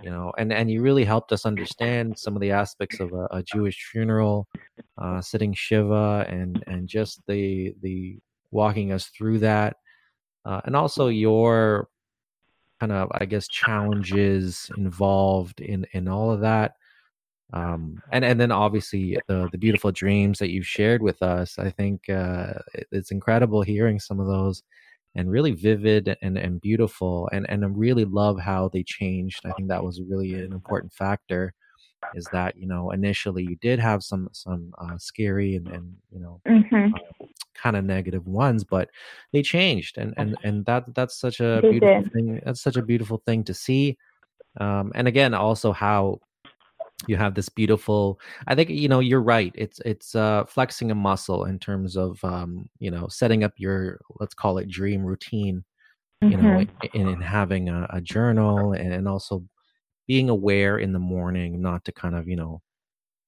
[0.03, 3.27] You know, and and you really helped us understand some of the aspects of a,
[3.31, 4.49] a Jewish funeral,
[4.97, 8.19] uh, sitting shiva, and and just the the
[8.51, 9.77] walking us through that,
[10.47, 11.89] uh, and also your
[12.81, 16.73] kind of I guess challenges involved in in all of that
[17.53, 21.59] um, and and then obviously the the beautiful dreams that you've shared with us.
[21.59, 22.55] I think uh,
[22.91, 24.63] it's incredible hearing some of those,
[25.15, 27.29] and really vivid and and beautiful.
[27.33, 29.45] And and I really love how they changed.
[29.45, 31.53] I think that was really an important factor.
[32.15, 36.21] Is that you know initially you did have some some uh, scary and and you
[36.21, 36.95] know mm-hmm.
[36.95, 38.89] uh, kind of negative ones, but
[39.33, 42.41] they changed, and and and that that's such a beautiful thing.
[42.47, 43.99] That's such a beautiful thing to see.
[44.59, 46.21] Um, and again, also how
[47.07, 50.95] you have this beautiful i think you know you're right it's it's uh flexing a
[50.95, 55.65] muscle in terms of um you know setting up your let's call it dream routine
[56.29, 56.69] you know Mhm.
[56.95, 59.45] in, in having a, a journal and, and also
[60.07, 62.61] being aware in the morning not to kind of you know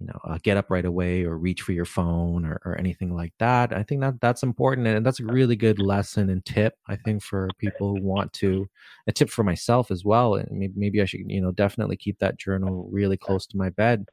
[0.00, 3.14] you know uh, get up right away or reach for your phone or, or anything
[3.14, 6.74] like that i think that that's important and that's a really good lesson and tip
[6.88, 8.66] i think for people who want to
[9.06, 12.18] a tip for myself as well and maybe, maybe i should you know definitely keep
[12.18, 14.04] that journal really close to my bed.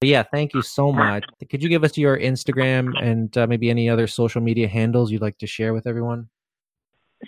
[0.00, 1.24] But yeah thank you so much.
[1.50, 5.22] Could you give us your instagram and uh, maybe any other social media handles you'd
[5.22, 6.28] like to share with everyone?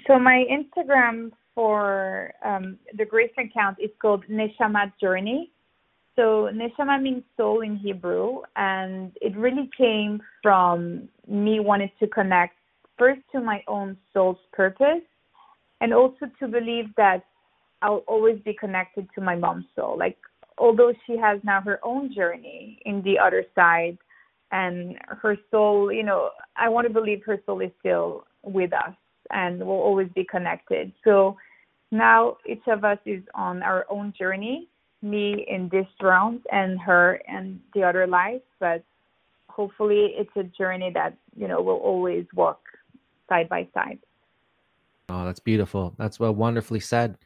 [0.07, 5.53] So my Instagram for um, the Grace account is called Neshama Journey.
[6.15, 12.55] So Neshama means soul in Hebrew, and it really came from me wanting to connect
[12.99, 15.03] first to my own soul's purpose,
[15.81, 17.25] and also to believe that
[17.81, 19.97] I'll always be connected to my mom's soul.
[19.99, 20.19] Like
[20.59, 23.97] although she has now her own journey in the other side,
[24.53, 28.95] and her soul, you know, I want to believe her soul is still with us
[29.31, 30.93] and will always be connected.
[31.05, 31.39] So
[31.91, 34.69] now each of us is on our own journey,
[35.03, 38.85] me in this round and her and the other life, but
[39.49, 42.61] hopefully it's a journey that, you know, will always walk
[43.29, 43.99] side by side.
[45.09, 45.95] Oh, that's beautiful.
[45.99, 47.19] That's well wonderfully said.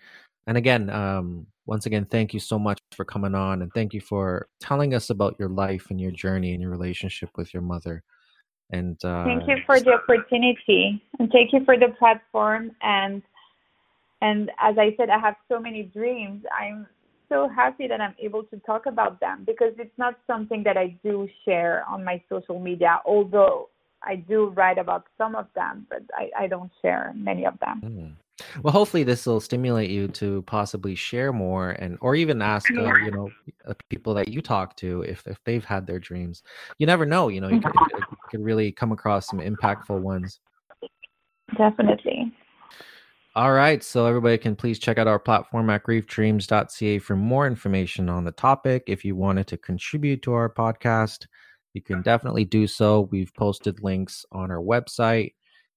[0.47, 4.01] And again, um, once again, thank you so much for coming on and thank you
[4.01, 8.03] for telling us about your life and your journey and your relationship with your mother.
[8.71, 13.23] And uh, Thank you for the opportunity and thank you for the platform and
[14.23, 16.43] and as I said I have so many dreams.
[16.59, 16.87] I'm
[17.29, 20.97] so happy that I'm able to talk about them because it's not something that I
[21.03, 23.69] do share on my social media, although
[24.03, 27.81] I do write about some of them, but I, I don't share many of them.
[27.85, 28.13] Mm.
[28.63, 32.95] Well, hopefully this will stimulate you to possibly share more and or even ask uh,
[32.97, 33.31] you know
[33.67, 36.43] uh, people that you talk to if if they've had their dreams.
[36.79, 40.39] You never know, you know, you could, you could really come across some impactful ones.
[41.57, 42.33] Definitely.
[43.37, 48.09] All right, so everybody can please check out our platform at griefdreams.ca for more information
[48.09, 48.85] on the topic.
[48.87, 51.27] If you wanted to contribute to our podcast,
[51.75, 53.11] you can definitely do so.
[53.11, 55.35] We've posted links on our website.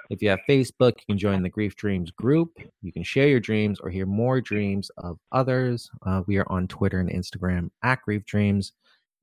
[0.10, 2.57] If you have Facebook, you can join the Grief Dreams group.
[2.82, 5.91] You can share your dreams or hear more dreams of others.
[6.05, 8.72] Uh, we are on Twitter and Instagram at Grief Dreams.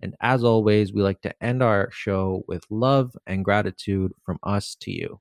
[0.03, 4.77] And as always, we like to end our show with love and gratitude from us
[4.81, 5.21] to you.